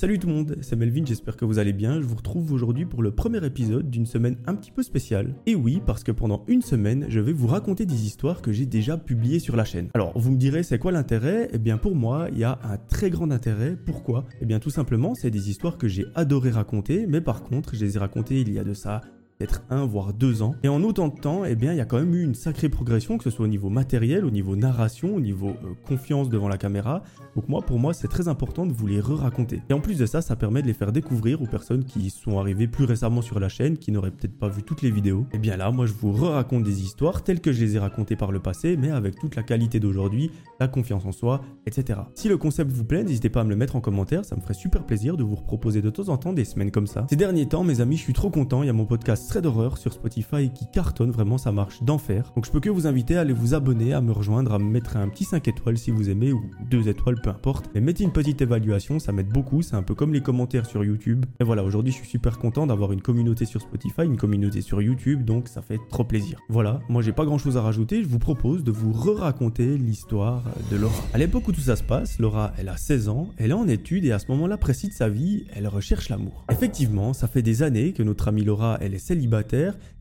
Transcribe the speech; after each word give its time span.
Salut 0.00 0.18
tout 0.18 0.28
le 0.28 0.32
monde, 0.32 0.56
c'est 0.62 0.76
Melvin, 0.76 1.04
j'espère 1.04 1.36
que 1.36 1.44
vous 1.44 1.58
allez 1.58 1.74
bien. 1.74 2.00
Je 2.00 2.06
vous 2.06 2.14
retrouve 2.14 2.54
aujourd'hui 2.54 2.86
pour 2.86 3.02
le 3.02 3.10
premier 3.10 3.44
épisode 3.44 3.90
d'une 3.90 4.06
semaine 4.06 4.38
un 4.46 4.54
petit 4.54 4.70
peu 4.70 4.82
spéciale. 4.82 5.34
Et 5.44 5.54
oui, 5.54 5.82
parce 5.84 6.04
que 6.04 6.10
pendant 6.10 6.42
une 6.48 6.62
semaine, 6.62 7.04
je 7.10 7.20
vais 7.20 7.34
vous 7.34 7.46
raconter 7.46 7.84
des 7.84 8.06
histoires 8.06 8.40
que 8.40 8.50
j'ai 8.50 8.64
déjà 8.64 8.96
publiées 8.96 9.40
sur 9.40 9.56
la 9.56 9.66
chaîne. 9.66 9.90
Alors, 9.92 10.18
vous 10.18 10.30
me 10.30 10.38
direz, 10.38 10.62
c'est 10.62 10.78
quoi 10.78 10.90
l'intérêt? 10.90 11.50
Eh 11.52 11.58
bien, 11.58 11.76
pour 11.76 11.96
moi, 11.96 12.28
il 12.32 12.38
y 12.38 12.44
a 12.44 12.58
un 12.64 12.78
très 12.78 13.10
grand 13.10 13.30
intérêt. 13.30 13.76
Pourquoi? 13.76 14.24
Eh 14.40 14.46
bien, 14.46 14.58
tout 14.58 14.70
simplement, 14.70 15.14
c'est 15.14 15.30
des 15.30 15.50
histoires 15.50 15.76
que 15.76 15.86
j'ai 15.86 16.06
adoré 16.14 16.48
raconter, 16.48 17.06
mais 17.06 17.20
par 17.20 17.42
contre, 17.42 17.74
je 17.76 17.84
les 17.84 17.96
ai 17.96 17.98
racontées 17.98 18.40
il 18.40 18.50
y 18.50 18.58
a 18.58 18.64
de 18.64 18.72
ça 18.72 19.02
peut-être 19.40 19.62
un 19.70 19.86
voire 19.86 20.12
deux 20.12 20.42
ans. 20.42 20.54
Et 20.62 20.68
en 20.68 20.82
autant 20.82 21.08
de 21.08 21.18
temps, 21.18 21.46
eh 21.46 21.54
bien, 21.54 21.72
il 21.72 21.78
y 21.78 21.80
a 21.80 21.86
quand 21.86 21.98
même 21.98 22.14
eu 22.14 22.22
une 22.22 22.34
sacrée 22.34 22.68
progression, 22.68 23.16
que 23.16 23.24
ce 23.24 23.30
soit 23.30 23.46
au 23.46 23.48
niveau 23.48 23.70
matériel, 23.70 24.26
au 24.26 24.30
niveau 24.30 24.54
narration, 24.54 25.14
au 25.14 25.20
niveau 25.20 25.48
euh, 25.48 25.74
confiance 25.86 26.28
devant 26.28 26.48
la 26.48 26.58
caméra. 26.58 27.02
Donc 27.34 27.48
moi, 27.48 27.62
pour 27.62 27.78
moi, 27.78 27.94
c'est 27.94 28.08
très 28.08 28.28
important 28.28 28.66
de 28.66 28.72
vous 28.72 28.86
les 28.86 29.00
re-raconter. 29.00 29.62
Et 29.70 29.72
en 29.72 29.80
plus 29.80 29.96
de 29.96 30.04
ça, 30.04 30.20
ça 30.20 30.36
permet 30.36 30.60
de 30.60 30.66
les 30.66 30.74
faire 30.74 30.92
découvrir 30.92 31.40
aux 31.40 31.46
personnes 31.46 31.84
qui 31.84 32.10
sont 32.10 32.38
arrivées 32.38 32.66
plus 32.66 32.84
récemment 32.84 33.22
sur 33.22 33.40
la 33.40 33.48
chaîne, 33.48 33.78
qui 33.78 33.92
n'auraient 33.92 34.10
peut-être 34.10 34.38
pas 34.38 34.48
vu 34.48 34.62
toutes 34.62 34.82
les 34.82 34.90
vidéos. 34.90 35.26
Et 35.32 35.36
eh 35.36 35.38
bien 35.38 35.56
là, 35.56 35.70
moi, 35.70 35.86
je 35.86 35.94
vous 35.94 36.12
re-raconte 36.12 36.64
des 36.64 36.82
histoires 36.82 37.22
telles 37.22 37.40
que 37.40 37.52
je 37.52 37.64
les 37.64 37.76
ai 37.76 37.78
racontées 37.78 38.16
par 38.16 38.32
le 38.32 38.40
passé, 38.40 38.76
mais 38.76 38.90
avec 38.90 39.18
toute 39.18 39.36
la 39.36 39.42
qualité 39.42 39.80
d'aujourd'hui, 39.80 40.30
la 40.58 40.68
confiance 40.68 41.06
en 41.06 41.12
soi, 41.12 41.40
etc. 41.64 42.00
Si 42.14 42.28
le 42.28 42.36
concept 42.36 42.70
vous 42.72 42.84
plaît, 42.84 43.04
n'hésitez 43.04 43.30
pas 43.30 43.40
à 43.40 43.44
me 43.44 43.50
le 43.50 43.56
mettre 43.56 43.76
en 43.76 43.80
commentaire, 43.80 44.26
ça 44.26 44.36
me 44.36 44.42
ferait 44.42 44.52
super 44.52 44.84
plaisir 44.84 45.16
de 45.16 45.22
vous 45.22 45.36
proposer 45.36 45.80
de 45.80 45.88
temps 45.88 46.10
en 46.10 46.18
temps 46.18 46.34
des 46.34 46.44
semaines 46.44 46.70
comme 46.70 46.86
ça. 46.86 47.06
Ces 47.08 47.16
derniers 47.16 47.46
temps, 47.46 47.64
mes 47.64 47.80
amis, 47.80 47.96
je 47.96 48.02
suis 48.02 48.12
trop 48.12 48.28
content, 48.28 48.62
il 48.62 48.66
y 48.66 48.70
a 48.70 48.74
mon 48.74 48.84
podcast 48.84 49.29
D'horreur 49.38 49.78
sur 49.78 49.92
Spotify 49.92 50.50
qui 50.52 50.66
cartonne, 50.70 51.12
vraiment 51.12 51.38
ça 51.38 51.52
marche 51.52 51.82
d'enfer. 51.82 52.32
Donc 52.34 52.44
je 52.46 52.50
peux 52.50 52.58
que 52.58 52.68
vous 52.68 52.88
inviter 52.88 53.16
à 53.16 53.20
aller 53.20 53.32
vous 53.32 53.54
abonner, 53.54 53.94
à 53.94 54.00
me 54.00 54.10
rejoindre, 54.10 54.52
à 54.52 54.58
me 54.58 54.64
mettre 54.64 54.96
un 54.96 55.08
petit 55.08 55.24
5 55.24 55.46
étoiles 55.46 55.78
si 55.78 55.92
vous 55.92 56.10
aimez, 56.10 56.32
ou 56.32 56.42
2 56.68 56.88
étoiles, 56.88 57.20
peu 57.22 57.30
importe. 57.30 57.70
Mais 57.72 57.80
mettez 57.80 58.02
une 58.02 58.10
petite 58.10 58.42
évaluation, 58.42 58.98
ça 58.98 59.12
m'aide 59.12 59.28
beaucoup, 59.28 59.62
c'est 59.62 59.76
un 59.76 59.84
peu 59.84 59.94
comme 59.94 60.12
les 60.12 60.20
commentaires 60.20 60.66
sur 60.66 60.84
YouTube. 60.84 61.24
Et 61.38 61.44
voilà, 61.44 61.62
aujourd'hui 61.62 61.92
je 61.92 61.98
suis 61.98 62.08
super 62.08 62.38
content 62.38 62.66
d'avoir 62.66 62.90
une 62.90 63.00
communauté 63.00 63.44
sur 63.44 63.60
Spotify, 63.60 64.02
une 64.02 64.16
communauté 64.16 64.62
sur 64.62 64.82
YouTube, 64.82 65.24
donc 65.24 65.46
ça 65.46 65.62
fait 65.62 65.78
trop 65.90 66.02
plaisir. 66.04 66.40
Voilà, 66.48 66.80
moi 66.88 67.00
j'ai 67.00 67.12
pas 67.12 67.24
grand 67.24 67.38
chose 67.38 67.56
à 67.56 67.62
rajouter, 67.62 68.02
je 68.02 68.08
vous 68.08 68.18
propose 68.18 68.64
de 68.64 68.72
vous 68.72 68.92
re-raconter 68.92 69.78
l'histoire 69.78 70.42
de 70.72 70.76
Laura. 70.76 71.04
À 71.14 71.18
l'époque 71.18 71.46
où 71.46 71.52
tout 71.52 71.60
ça 71.60 71.76
se 71.76 71.84
passe, 71.84 72.18
Laura 72.18 72.52
elle 72.58 72.68
a 72.68 72.76
16 72.76 73.08
ans, 73.08 73.28
elle 73.38 73.52
est 73.52 73.54
en 73.54 73.68
études 73.68 74.04
et 74.04 74.12
à 74.12 74.18
ce 74.18 74.26
moment-là 74.32 74.56
précis 74.56 74.88
de 74.88 74.92
sa 74.92 75.08
vie, 75.08 75.44
elle 75.54 75.68
recherche 75.68 76.08
l'amour. 76.08 76.44
Effectivement, 76.50 77.12
ça 77.12 77.28
fait 77.28 77.42
des 77.42 77.62
années 77.62 77.92
que 77.92 78.02
notre 78.02 78.26
amie 78.26 78.44
Laura 78.44 78.76
elle 78.80 78.92
est 78.92 78.98
célibataire 78.98 79.19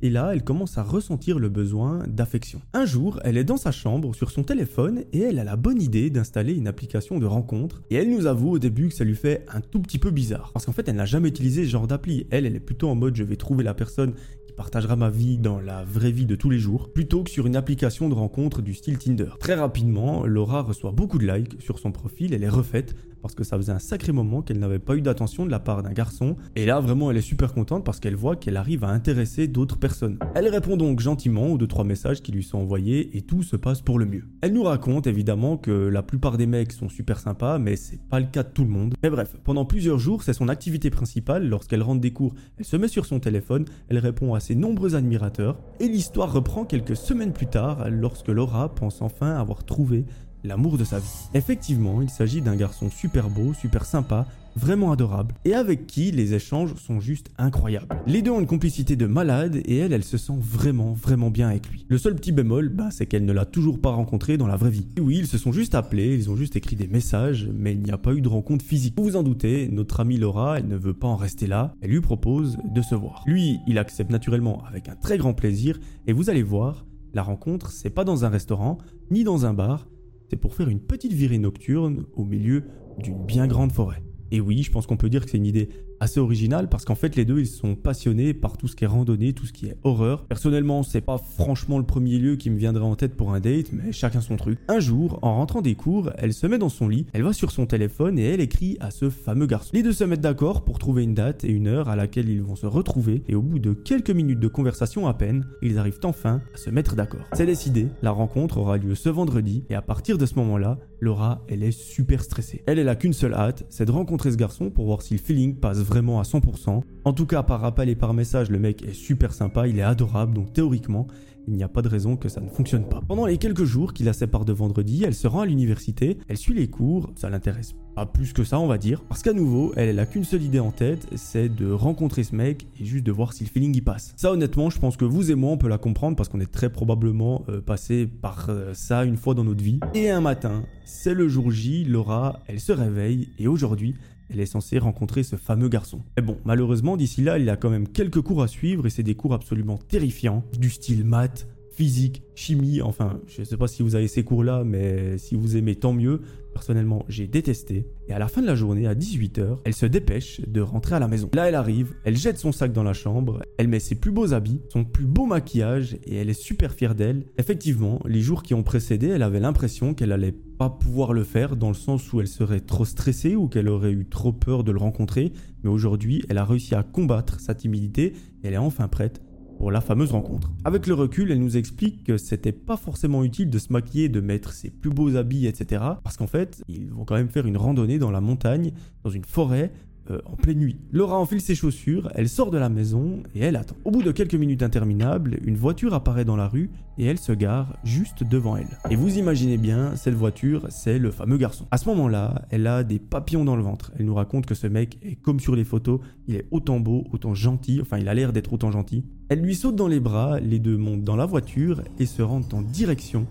et 0.02 0.10
là, 0.10 0.32
elle 0.34 0.44
commence 0.44 0.78
à 0.78 0.84
ressentir 0.84 1.40
le 1.40 1.50
besoin 1.50 2.04
d'affection. 2.08 2.62
Un 2.74 2.86
jour, 2.86 3.20
elle 3.24 3.38
est 3.38 3.44
dans 3.44 3.58
sa 3.58 3.72
chambre 3.72 4.16
sur 4.16 4.32
son 4.32 4.44
téléphone 4.44 5.04
et 5.12 5.20
elle 5.20 5.40
a 5.40 5.44
la 5.44 5.56
bonne 5.56 5.82
idée 5.82 6.10
d'installer 6.10 6.54
une 6.54 6.68
application 6.68 7.20
de 7.20 7.26
rencontre. 7.26 7.82
Et 7.90 7.96
elle 7.96 8.10
nous 8.10 8.26
avoue 8.26 8.52
au 8.52 8.60
début 8.60 8.90
que 8.90 8.96
ça 8.96 9.04
lui 9.04 9.16
fait 9.16 9.46
un 9.54 9.62
tout 9.62 9.82
petit 9.82 10.00
peu 10.00 10.12
bizarre. 10.12 10.52
Parce 10.54 10.66
qu'en 10.66 10.72
fait, 10.72 10.88
elle 10.88 10.96
n'a 10.96 11.06
jamais 11.06 11.30
utilisé 11.30 11.66
ce 11.66 11.70
genre 11.70 11.88
d'appli. 11.88 12.28
Elle, 12.32 12.46
elle 12.46 12.56
est 12.56 12.62
plutôt 12.62 12.90
en 12.90 12.96
mode 12.96 13.16
je 13.16 13.24
vais 13.24 13.36
trouver 13.36 13.64
la 13.64 13.74
personne 13.74 14.14
qui 14.46 14.54
partagera 14.54 14.96
ma 14.96 15.10
vie 15.10 15.38
dans 15.38 15.60
la 15.60 15.84
vraie 15.84 16.12
vie 16.12 16.26
de 16.26 16.36
tous 16.36 16.50
les 16.50 16.60
jours, 16.60 16.92
plutôt 16.92 17.24
que 17.24 17.30
sur 17.30 17.46
une 17.46 17.56
application 17.56 18.10
de 18.10 18.14
rencontre 18.14 18.62
du 18.62 18.74
style 18.74 18.98
Tinder. 18.98 19.32
Très 19.40 19.56
rapidement, 19.56 20.26
Laura 20.26 20.62
reçoit 20.62 20.92
beaucoup 20.92 21.18
de 21.18 21.32
likes 21.32 21.62
sur 21.62 21.80
son 21.80 21.92
profil, 21.92 22.34
elle 22.34 22.44
est 22.44 22.50
refaite, 22.50 22.96
parce 23.22 23.36
que 23.36 23.44
ça 23.44 23.58
faisait 23.58 23.72
un 23.72 23.80
sacré 23.80 24.12
moment 24.12 24.42
qu'elle 24.42 24.60
n'avait 24.60 24.80
pas 24.80 24.96
eu 24.96 25.02
d'attention 25.02 25.46
de 25.46 25.52
la 25.52 25.60
part 25.60 25.84
d'un 25.84 25.92
garçon. 25.92 26.36
Et 26.56 26.66
là, 26.66 26.80
vraiment, 26.80 27.12
elle 27.12 27.18
est 27.18 27.22
super 27.22 27.54
contente 27.54 27.84
parce 27.84 28.00
qu'elle 28.00 28.16
voit 28.16 28.36
qu'elle 28.36 28.58
arrive 28.58 28.84
à 28.84 28.90
intéresser 28.90 29.48
d'autres 29.48 29.78
personnes. 29.78 30.18
Elle 30.36 30.48
répond 30.48 30.78
donc 30.78 31.00
gentiment 31.00 31.48
aux 31.48 31.58
deux 31.58 31.68
trois 31.68 31.84
messages 31.84 32.22
qui 32.22 32.32
lui 32.32 32.44
sont 32.44 32.58
envoyés 32.58 33.18
et 33.18 33.22
tout 33.22 33.44
se 33.44 33.56
passe 33.56 33.82
pour 33.82 34.00
le 34.00 34.06
mieux. 34.06 34.24
Elle 34.42 34.54
nous 34.54 34.64
raconte 34.64 35.08
évidemment 35.08 35.58
que 35.58 35.72
la 35.72 36.04
plupart 36.04 36.38
des 36.38 36.48
mecs 36.48 36.72
sont 36.72 36.90
super 36.90 37.20
sympas, 37.20 37.60
mais 37.60 37.76
c'est 37.76 38.02
pas 38.02 38.20
le 38.20 38.28
cas 38.28 38.44
de 38.44 38.50
tout 38.50 38.64
le 38.64 38.70
monde. 38.70 38.94
Mais 39.04 39.10
bref, 39.10 39.36
pendant 39.44 39.66
plusieurs 39.66 40.00
jours, 40.00 40.24
c'est 40.24 40.34
son 40.34 40.50
activité 40.50 40.90
principale. 40.90 41.48
Lorsqu'elle 41.48 41.84
rentre 41.84 42.02
des 42.02 42.12
cours, 42.12 42.34
elle 42.58 42.66
se 42.66 42.78
met 42.78 42.88
sur 42.88 43.06
son 43.06 43.20
téléphone, 43.20 43.66
elle 43.90 44.00
répond 44.00 44.34
à 44.34 44.40
ses 44.40 44.56
nombreux 44.56 44.96
admirateurs. 44.96 45.60
Et 45.80 45.88
l'histoire 45.88 46.32
reprend 46.32 46.66
quelques 46.66 46.96
semaines 46.96 47.34
plus 47.34 47.48
tard, 47.48 47.90
lorsque 47.90 48.30
Laura 48.30 48.74
pense 48.74 49.02
enfin 49.02 49.36
avoir 49.36 49.64
trouvé 49.64 50.06
l'amour 50.44 50.78
de 50.78 50.84
sa 50.84 51.00
vie. 51.00 51.30
Effectivement, 51.34 52.02
il 52.02 52.10
s'agit 52.10 52.42
d'un 52.42 52.56
garçon 52.56 52.90
super 52.90 53.30
beau, 53.30 53.54
super 53.54 53.86
sympa, 53.86 54.26
vraiment 54.56 54.92
adorable, 54.92 55.36
et 55.46 55.54
avec 55.54 55.88
qui 55.88 56.12
les 56.12 56.34
échanges 56.34 56.76
sont 56.76 57.00
juste 57.00 57.30
incroyables. 57.38 57.88
Les 58.08 58.22
deux 58.22 58.32
ont 58.32 58.40
une 58.40 58.48
complicité 58.48 58.96
de 58.96 59.06
malade, 59.06 59.62
et 59.66 59.78
elle, 59.78 59.94
elle 59.94 60.04
se 60.04 60.18
sent 60.18 60.38
vraiment, 60.40 60.94
vraiment 60.94 61.30
bien 61.30 61.50
avec 61.50 61.70
lui. 61.70 61.86
Le 61.88 61.98
seul 61.98 62.16
petit 62.16 62.32
bémol, 62.32 62.70
bah, 62.70 62.90
c'est 62.92 63.06
qu'elle 63.06 63.26
ne 63.26 63.34
l'a 63.34 63.46
toujours 63.46 63.80
pas 63.80 63.92
rencontré 63.92 64.38
dans 64.38 64.48
la 64.48 64.58
vraie 64.58 64.70
vie. 64.70 64.88
oui, 65.00 65.20
ils 65.20 65.28
se 65.28 65.38
sont 65.38 65.52
juste 65.52 65.76
appelés, 65.76 66.16
ils 66.16 66.30
ont 66.30 66.36
juste 66.36 66.56
écrit 66.56 66.76
des 66.76 66.88
messages, 66.88 67.50
mais 67.54 67.74
il 67.74 67.82
n'y 67.82 67.92
a 67.92 67.98
pas 67.98 68.14
eu 68.14 68.22
de 68.22 68.28
rencontre 68.28 68.66
physique. 68.66 68.96
Vous 68.98 69.04
vous 69.04 69.16
en 69.16 69.24
doutez, 69.24 69.70
notre 69.70 70.00
amie 70.00 70.18
Laura, 70.18 70.60
elle 70.60 70.68
ne 70.68 70.78
veut 70.78 70.94
pas 70.94 71.08
en 71.08 71.16
rester 71.16 71.48
là, 71.48 71.76
elle 71.82 71.92
lui 71.92 72.02
propose 72.02 72.58
de 72.66 72.82
se 72.82 72.96
voir. 72.96 73.24
Lui, 73.26 73.60
il 73.68 73.78
accepte 73.78 74.12
naturellement 74.12 74.64
avec 74.68 74.90
un 74.90 74.96
très 74.96 75.18
grand 75.18 75.34
plaisir, 75.34 75.80
et 76.08 76.14
vous 76.14 76.30
allez 76.30 76.44
voir, 76.44 76.86
la 77.14 77.24
rencontre, 77.24 77.72
c'est 77.72 77.90
pas 77.90 78.04
dans 78.04 78.26
un 78.26 78.30
restaurant, 78.30 78.78
ni 79.10 79.24
dans 79.24 79.46
un 79.46 79.54
bar, 79.54 79.88
c'est 80.30 80.38
pour 80.38 80.56
faire 80.56 80.70
une 80.70 80.80
petite 80.80 81.14
virée 81.14 81.38
nocturne 81.38 82.06
au 82.14 82.24
milieu 82.24 82.64
d'une 82.98 83.26
bien 83.26 83.48
grande 83.48 83.72
forêt. 83.72 84.04
Et 84.32 84.40
oui, 84.40 84.62
je 84.64 84.72
pense 84.72 84.86
qu'on 84.86 84.98
peut 84.98 85.10
dire 85.10 85.26
que 85.26 85.32
c'est 85.32 85.38
une 85.38 85.46
idée 85.46 85.70
assez 86.00 86.20
originale 86.20 86.70
parce 86.70 86.86
qu'en 86.86 86.96
fait 86.96 87.16
les 87.16 87.26
deux 87.26 87.40
ils 87.40 87.48
sont 87.48 87.76
passionnés 87.76 88.34
par 88.34 88.58
tout 88.58 88.68
ce 88.68 88.76
qui 88.76 88.84
est 88.84 88.88
randonnée, 88.88 89.34
tout 89.34 89.46
ce 89.46 89.54
qui 89.54 89.68
est 89.68 89.78
horreur. 89.84 90.26
Personnellement, 90.26 90.84
c'est 90.84 91.02
pas 91.02 91.18
franchement 91.18 91.78
le 91.78 91.86
premier 91.86 92.18
lieu 92.18 92.36
qui 92.36 92.50
me 92.50 92.58
viendrait 92.58 92.84
en 92.84 92.96
tête 92.96 93.16
pour 93.16 93.34
un 93.34 93.40
date, 93.40 93.72
mais 93.72 93.92
chacun 93.92 94.22
son 94.22 94.36
truc. 94.36 94.60
Un 94.68 94.80
jour, 94.80 95.20
en 95.22 95.36
rentrant 95.36 95.62
des 95.62 95.76
cours, 95.76 96.12
elle 96.18 96.34
se 96.34 96.48
met 96.48 96.58
dans 96.58 96.70
son 96.70 96.88
lit, 96.88 97.06
elle 97.14 97.24
va 97.24 97.34
sur 97.34 97.52
son 97.52 97.66
téléphone 97.66 98.20
et 98.20 98.24
elle 98.24 98.42
écrit 98.42 98.78
à 98.80 98.92
ce 98.92 99.10
fameux 99.10 99.46
garçon. 99.46 99.72
Les 99.74 99.84
deux 99.84 99.94
se 99.94 100.04
mettent 100.04 100.22
d'accord 100.22 100.64
pour 100.64 100.80
trouver 100.80 101.04
une 101.04 101.14
date 101.14 101.44
et 101.44 101.50
une 101.50 101.68
heure 101.68 101.90
à 101.90 101.96
laquelle 101.96 102.30
ils 102.30 102.42
vont 102.42 102.56
se 102.56 102.66
retrouver 102.66 103.24
et 103.28 103.36
au 103.36 103.42
bout 103.42 103.60
de 103.60 103.74
quelques 103.74 104.12
minutes 104.12 104.40
de 104.40 104.48
conversation 104.48 105.08
à 105.08 105.14
peine, 105.14 105.46
ils 105.62 105.78
arrivent 105.78 106.00
enfin 106.04 106.42
à 106.54 106.58
se 106.58 106.70
mettre 106.70 106.96
d'accord. 106.96 107.22
C'est 107.34 107.46
décidé, 107.46 107.88
la 108.02 108.12
rencontre 108.12 108.58
aura 108.58 108.78
lieu 108.78 108.96
ce 108.96 109.10
vendredi 109.10 109.64
et 109.70 109.76
à 109.76 109.82
partir 109.82 110.18
de 110.18 110.26
ce 110.26 110.36
moment-là, 110.36 110.78
Laura, 111.02 111.44
elle 111.48 111.64
est 111.64 111.72
super 111.72 112.24
stressée. 112.24 112.64
Elle, 112.66 112.80
elle 112.80 112.90
a 112.90 112.96
qu'une 112.96 113.14
seule 113.14 113.34
hâte, 113.34 113.66
c'est 113.70 113.86
de 113.86 113.92
rencontrer 113.92 114.32
ce 114.32 114.38
garçon 114.38 114.70
pour 114.70 114.86
voir 114.86 115.02
si 115.02 115.14
le 115.14 115.20
feeling 115.20 115.56
passe 115.56 115.80
vraiment 115.80 116.20
à 116.20 116.24
100%. 116.24 116.82
En 117.06 117.14
tout 117.14 117.26
cas, 117.26 117.44
par 117.44 117.62
rappel 117.62 117.90
et 117.90 117.96
par 117.96 118.14
message, 118.14 118.50
le 118.50 118.60
mec 118.60 118.84
est 118.84 118.94
super 118.94 119.34
sympa, 119.34 119.68
il 119.68 119.80
est 119.80 119.84
adorable, 119.84 120.34
donc 120.34 120.54
théoriquement, 120.54 121.08
il 121.48 121.56
n'y 121.56 121.64
a 121.64 121.68
pas 121.68 121.82
de 121.82 121.88
raison 121.88 122.16
que 122.16 122.30
ça 122.30 122.42
ne 122.42 122.50
fonctionne 122.50 122.88
pas. 122.88 123.02
Pendant 123.08 123.26
les 123.26 123.38
quelques 123.38 123.64
jours 123.64 123.94
qui 123.94 124.04
la 124.04 124.14
séparent 124.14 124.46
de 124.46 124.54
vendredi, 124.54 125.04
elle 125.04 125.16
se 125.16 125.28
rend 125.28 125.42
à 125.42 125.46
l'université, 125.46 126.18
elle 126.28 126.38
suit 126.38 126.54
les 126.54 126.70
cours, 126.70 127.12
ça 127.16 127.30
l'intéresse 127.30 127.74
pas 128.00 128.06
plus 128.06 128.32
que 128.32 128.46
ça 128.46 128.58
on 128.62 128.68
va 128.68 128.78
dire, 128.78 129.02
parce 129.02 129.22
qu'à 129.22 129.34
nouveau, 129.34 129.74
elle, 129.76 129.94
n'a 129.94 130.06
qu'une 130.06 130.24
seule 130.24 130.44
idée 130.44 130.62
en 130.62 130.72
tête, 130.72 131.06
c'est 131.16 131.54
de 131.54 131.70
rencontrer 131.70 132.24
ce 132.24 132.34
mec 132.34 132.66
et 132.80 132.86
juste 132.86 133.04
de 133.04 133.12
voir 133.12 133.34
si 133.34 133.44
le 133.44 133.50
feeling 133.50 133.76
y 133.76 133.82
passe. 133.82 134.14
Ça 134.16 134.32
honnêtement, 134.32 134.70
je 134.70 134.80
pense 134.80 134.96
que 134.96 135.04
vous 135.04 135.32
et 135.32 135.36
moi 135.36 135.52
on 135.52 135.58
peut 135.58 135.68
la 135.68 135.78
comprendre 135.78 136.16
parce 136.16 136.30
qu'on 136.30 136.40
est 136.40 136.50
très 136.50 136.70
probablement 136.70 137.44
euh, 137.50 137.60
passé 137.60 138.08
par 138.08 138.46
euh, 138.48 138.74
ça 138.74 139.04
une 139.04 139.18
fois 139.18 139.34
dans 139.34 139.44
notre 139.44 139.62
vie. 139.62 139.82
Et 139.94 140.10
un 140.10 140.22
matin, 140.22 140.64
c'est 140.86 141.14
le 141.14 141.28
jour 141.28 141.52
J, 141.52 141.84
Laura, 141.84 142.40
elle 142.48 142.62
se 142.62 142.72
réveille 142.72 143.28
et 143.38 143.50
aujourd'hui, 143.50 143.96
elle 144.30 144.40
est 144.40 144.46
censée 144.46 144.80
rencontrer 144.80 145.24
ce 145.24 145.36
fameux 145.36 145.68
garçon. 145.68 146.00
Mais 146.16 146.24
bon, 146.24 146.38
malheureusement, 146.46 146.96
d'ici 146.96 147.22
là, 147.22 147.38
il 147.38 147.50
a 147.50 147.58
quand 147.58 147.70
même 147.70 147.90
quelques 147.90 148.22
cours 148.22 148.44
à 148.44 148.48
suivre 148.48 148.88
et 148.88 148.90
c'est 148.90 149.04
des 149.04 149.16
cours 149.16 149.34
absolument 149.34 149.78
terrifiants, 149.78 150.46
du 150.58 150.70
style 150.70 151.04
maths, 151.04 151.48
physique, 151.80 152.24
chimie, 152.36 152.82
enfin, 152.82 153.22
je 153.26 153.40
ne 153.40 153.46
sais 153.46 153.56
pas 153.56 153.70
si 153.70 153.84
vous 153.84 153.96
avez 153.96 154.10
ces 154.10 154.26
cours-là, 154.26 154.66
mais 154.66 155.18
si 155.18 155.36
vous 155.36 155.56
aimez, 155.56 155.76
tant 155.76 155.94
mieux. 155.94 156.20
Personnellement, 156.52 157.06
j'ai 157.08 157.26
détesté. 157.26 157.88
Et 158.10 158.12
à 158.12 158.20
la 158.20 158.28
fin 158.28 158.42
de 158.42 158.48
la 158.48 158.56
journée, 158.56 158.86
à 158.86 158.96
18h, 158.96 159.60
elle 159.64 159.74
se 159.74 159.86
dépêche 159.86 160.42
de 160.42 160.60
rentrer 160.60 160.96
à 160.96 161.00
la 161.00 161.08
maison. 161.08 161.30
Là, 161.34 161.48
elle 161.48 161.56
arrive, 161.56 161.94
elle 162.04 162.18
jette 162.18 162.38
son 162.38 162.52
sac 162.52 162.74
dans 162.74 162.84
la 162.84 162.92
chambre, 162.92 163.44
elle 163.58 163.70
met 163.70 163.80
ses 163.80 163.96
plus 163.96 164.12
beaux 164.12 164.34
habits, 164.34 164.60
son 164.68 164.84
plus 164.84 165.06
beau 165.06 165.26
maquillage, 165.26 165.96
et 166.06 166.18
elle 166.18 166.30
est 166.30 166.34
super 166.34 166.74
fière 166.74 166.96
d'elle. 166.96 167.24
Effectivement, 167.38 168.02
les 168.06 168.20
jours 168.20 168.44
qui 168.44 168.54
ont 168.54 168.64
précédé, 168.64 169.08
elle 169.08 169.24
avait 169.24 169.40
l'impression 169.40 169.94
qu'elle 169.94 170.12
allait 170.12 170.36
pas 170.58 170.70
pouvoir 170.70 171.14
le 171.14 171.24
faire, 171.24 171.56
dans 171.56 171.70
le 171.70 171.76
sens 171.76 172.12
où 172.12 172.20
elle 172.20 172.28
serait 172.28 172.60
trop 172.60 172.84
stressée 172.84 173.38
ou 173.38 173.48
qu'elle 173.48 173.70
aurait 173.70 173.94
eu 173.94 174.06
trop 174.06 174.34
peur 174.34 174.66
de 174.66 174.74
le 174.74 174.80
rencontrer. 174.80 175.32
Mais 175.64 175.70
aujourd'hui, 175.70 176.26
elle 176.28 176.40
a 176.40 176.44
réussi 176.44 176.76
à 176.76 176.84
combattre 176.84 177.40
sa 177.40 177.56
timidité, 177.56 178.08
et 178.44 178.48
elle 178.48 178.56
est 178.56 178.58
enfin 178.58 178.90
prête 178.90 179.22
la 179.68 179.82
fameuse 179.82 180.12
rencontre. 180.12 180.52
Avec 180.64 180.88
le 180.88 180.94
recul, 180.94 181.32
elle 181.32 181.40
nous 181.40 181.58
explique 181.58 182.06
que 182.06 182.18
c'était 182.18 182.54
pas 182.54 182.78
forcément 182.78 183.24
utile 183.24 183.50
de 183.50 183.60
se 183.60 183.74
maquiller, 183.74 184.08
de 184.08 184.22
mettre 184.22 184.54
ses 184.54 184.70
plus 184.70 184.90
beaux 184.90 185.16
habits, 185.18 185.48
etc. 185.48 185.84
Parce 186.04 186.16
qu'en 186.16 186.28
fait, 186.28 186.64
ils 186.70 186.90
vont 186.90 187.04
quand 187.04 187.16
même 187.16 187.30
faire 187.30 187.46
une 187.46 187.58
randonnée 187.58 188.00
dans 188.00 188.12
la 188.12 188.22
montagne, 188.22 188.72
dans 189.04 189.10
une 189.10 189.26
forêt, 189.26 189.72
euh, 190.12 190.20
en 190.26 190.36
pleine 190.36 190.60
nuit. 190.60 190.78
Laura 190.92 191.18
enfile 191.18 191.42
ses 191.42 191.56
chaussures, 191.56 192.10
elle 192.16 192.30
sort 192.30 192.52
de 192.52 192.58
la 192.58 192.70
maison 192.70 193.24
et 193.36 193.40
elle 193.40 193.56
attend. 193.56 193.76
Au 193.86 193.92
bout 193.92 194.04
de 194.04 194.12
quelques 194.12 194.36
minutes 194.36 194.64
interminables, 194.64 195.40
une 195.44 195.56
voiture 195.56 195.94
apparaît 195.94 196.26
dans 196.26 196.36
la 196.36 196.48
rue 196.48 196.70
et 196.98 197.06
elle 197.06 197.18
se 197.18 197.32
gare 197.32 197.78
juste 197.84 198.24
devant 198.24 198.58
elle. 198.58 198.68
Et 198.90 198.96
vous 198.96 199.18
imaginez 199.18 199.58
bien, 199.58 199.96
cette 199.96 200.16
voiture, 200.16 200.68
c'est 200.70 201.00
le 201.00 201.12
fameux 201.12 201.38
garçon. 201.38 201.66
À 201.72 201.78
ce 201.78 201.88
moment-là, 201.90 202.46
elle 202.50 202.68
a 202.68 202.84
des 202.84 203.00
papillons 203.00 203.46
dans 203.46 203.56
le 203.56 203.64
ventre. 203.64 203.92
Elle 203.98 204.06
nous 204.06 204.16
raconte 204.16 204.46
que 204.46 204.56
ce 204.56 204.68
mec 204.68 204.98
est 205.02 205.16
comme 205.16 205.40
sur 205.40 205.56
les 205.56 205.64
photos, 205.64 206.00
il 206.28 206.36
est 206.36 206.48
autant 206.52 206.80
beau, 206.80 207.06
autant 207.12 207.34
gentil, 207.34 207.80
enfin 207.82 207.98
il 207.98 208.08
a 208.08 208.14
l'air 208.14 208.34
d'être 208.34 208.54
autant 208.54 208.72
gentil. 208.72 209.06
Elle 209.30 209.42
lui 209.42 209.56
saute 209.56 209.76
dans 209.76 209.88
les 209.88 210.00
bras, 210.00 210.40
les 210.40 210.60
deux 210.60 210.78
montent 210.78 211.04
dans 211.04 211.16
la 211.16 211.26
voiture 211.26 211.82
et 212.00 212.06
se 212.06 212.22
rendent 212.22 212.54
en 212.54 212.62
direction 212.62 213.28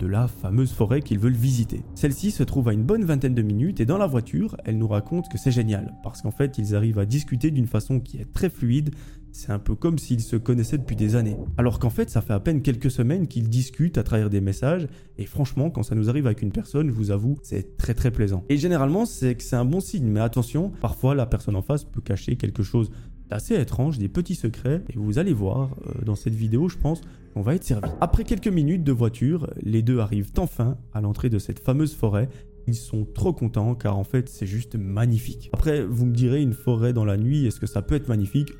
de 0.00 0.06
la 0.06 0.26
fameuse 0.26 0.72
forêt 0.72 1.02
qu'ils 1.02 1.18
veulent 1.18 1.32
visiter. 1.32 1.82
Celle-ci 1.94 2.30
se 2.30 2.42
trouve 2.42 2.68
à 2.68 2.72
une 2.72 2.84
bonne 2.84 3.04
vingtaine 3.04 3.34
de 3.34 3.42
minutes 3.42 3.80
et 3.80 3.86
dans 3.86 3.98
la 3.98 4.06
voiture, 4.06 4.56
elle 4.64 4.78
nous 4.78 4.88
raconte 4.88 5.28
que 5.28 5.36
c'est 5.36 5.50
génial 5.50 5.94
parce 6.02 6.22
qu'en 6.22 6.30
fait, 6.30 6.56
ils 6.56 6.74
arrivent 6.74 6.98
à 6.98 7.04
discuter 7.04 7.50
d'une 7.50 7.66
façon 7.66 8.00
qui 8.00 8.16
est 8.16 8.32
très 8.32 8.48
fluide. 8.48 8.94
C'est 9.32 9.52
un 9.52 9.58
peu 9.58 9.76
comme 9.76 9.98
s'ils 9.98 10.22
se 10.22 10.36
connaissaient 10.36 10.78
depuis 10.78 10.96
des 10.96 11.14
années. 11.14 11.36
Alors 11.56 11.78
qu'en 11.78 11.90
fait, 11.90 12.10
ça 12.10 12.22
fait 12.22 12.32
à 12.32 12.40
peine 12.40 12.62
quelques 12.62 12.90
semaines 12.90 13.28
qu'ils 13.28 13.48
discutent 13.48 13.98
à 13.98 14.02
travers 14.02 14.30
des 14.30 14.40
messages 14.40 14.88
et 15.18 15.26
franchement, 15.26 15.70
quand 15.70 15.82
ça 15.82 15.94
nous 15.94 16.08
arrive 16.08 16.26
avec 16.26 16.40
une 16.42 16.50
personne, 16.50 16.88
je 16.88 16.94
vous 16.94 17.10
avoue, 17.10 17.38
c'est 17.42 17.76
très 17.76 17.94
très 17.94 18.10
plaisant. 18.10 18.42
Et 18.48 18.56
généralement, 18.56 19.04
c'est 19.04 19.34
que 19.34 19.42
c'est 19.42 19.56
un 19.56 19.66
bon 19.66 19.80
signe, 19.80 20.08
mais 20.08 20.20
attention, 20.20 20.72
parfois 20.80 21.14
la 21.14 21.26
personne 21.26 21.56
en 21.56 21.62
face 21.62 21.84
peut 21.84 22.00
cacher 22.00 22.36
quelque 22.36 22.62
chose 22.62 22.90
assez 23.30 23.54
étrange, 23.54 23.98
des 23.98 24.08
petits 24.08 24.34
secrets, 24.34 24.82
et 24.90 24.96
vous 24.96 25.18
allez 25.18 25.32
voir 25.32 25.70
euh, 25.86 26.04
dans 26.04 26.14
cette 26.14 26.34
vidéo, 26.34 26.68
je 26.68 26.76
pense, 26.76 27.00
qu'on 27.34 27.42
va 27.42 27.54
être 27.54 27.64
servi. 27.64 27.88
Après 28.00 28.24
quelques 28.24 28.48
minutes 28.48 28.84
de 28.84 28.92
voiture, 28.92 29.48
les 29.62 29.82
deux 29.82 29.98
arrivent 30.00 30.32
enfin 30.38 30.76
à 30.92 31.00
l'entrée 31.00 31.30
de 31.30 31.38
cette 31.38 31.60
fameuse 31.60 31.94
forêt. 31.94 32.28
Ils 32.66 32.74
sont 32.74 33.04
trop 33.04 33.32
contents 33.32 33.74
car 33.74 33.96
en 33.96 34.04
fait 34.04 34.28
c'est 34.28 34.46
juste 34.46 34.76
magnifique. 34.76 35.50
Après 35.52 35.84
vous 35.84 36.06
me 36.06 36.12
direz 36.12 36.42
une 36.42 36.52
forêt 36.52 36.92
dans 36.92 37.04
la 37.04 37.16
nuit, 37.16 37.46
est-ce 37.46 37.60
que 37.60 37.66
ça 37.66 37.82
peut 37.82 37.94
être 37.94 38.08
magnifique? 38.08 38.52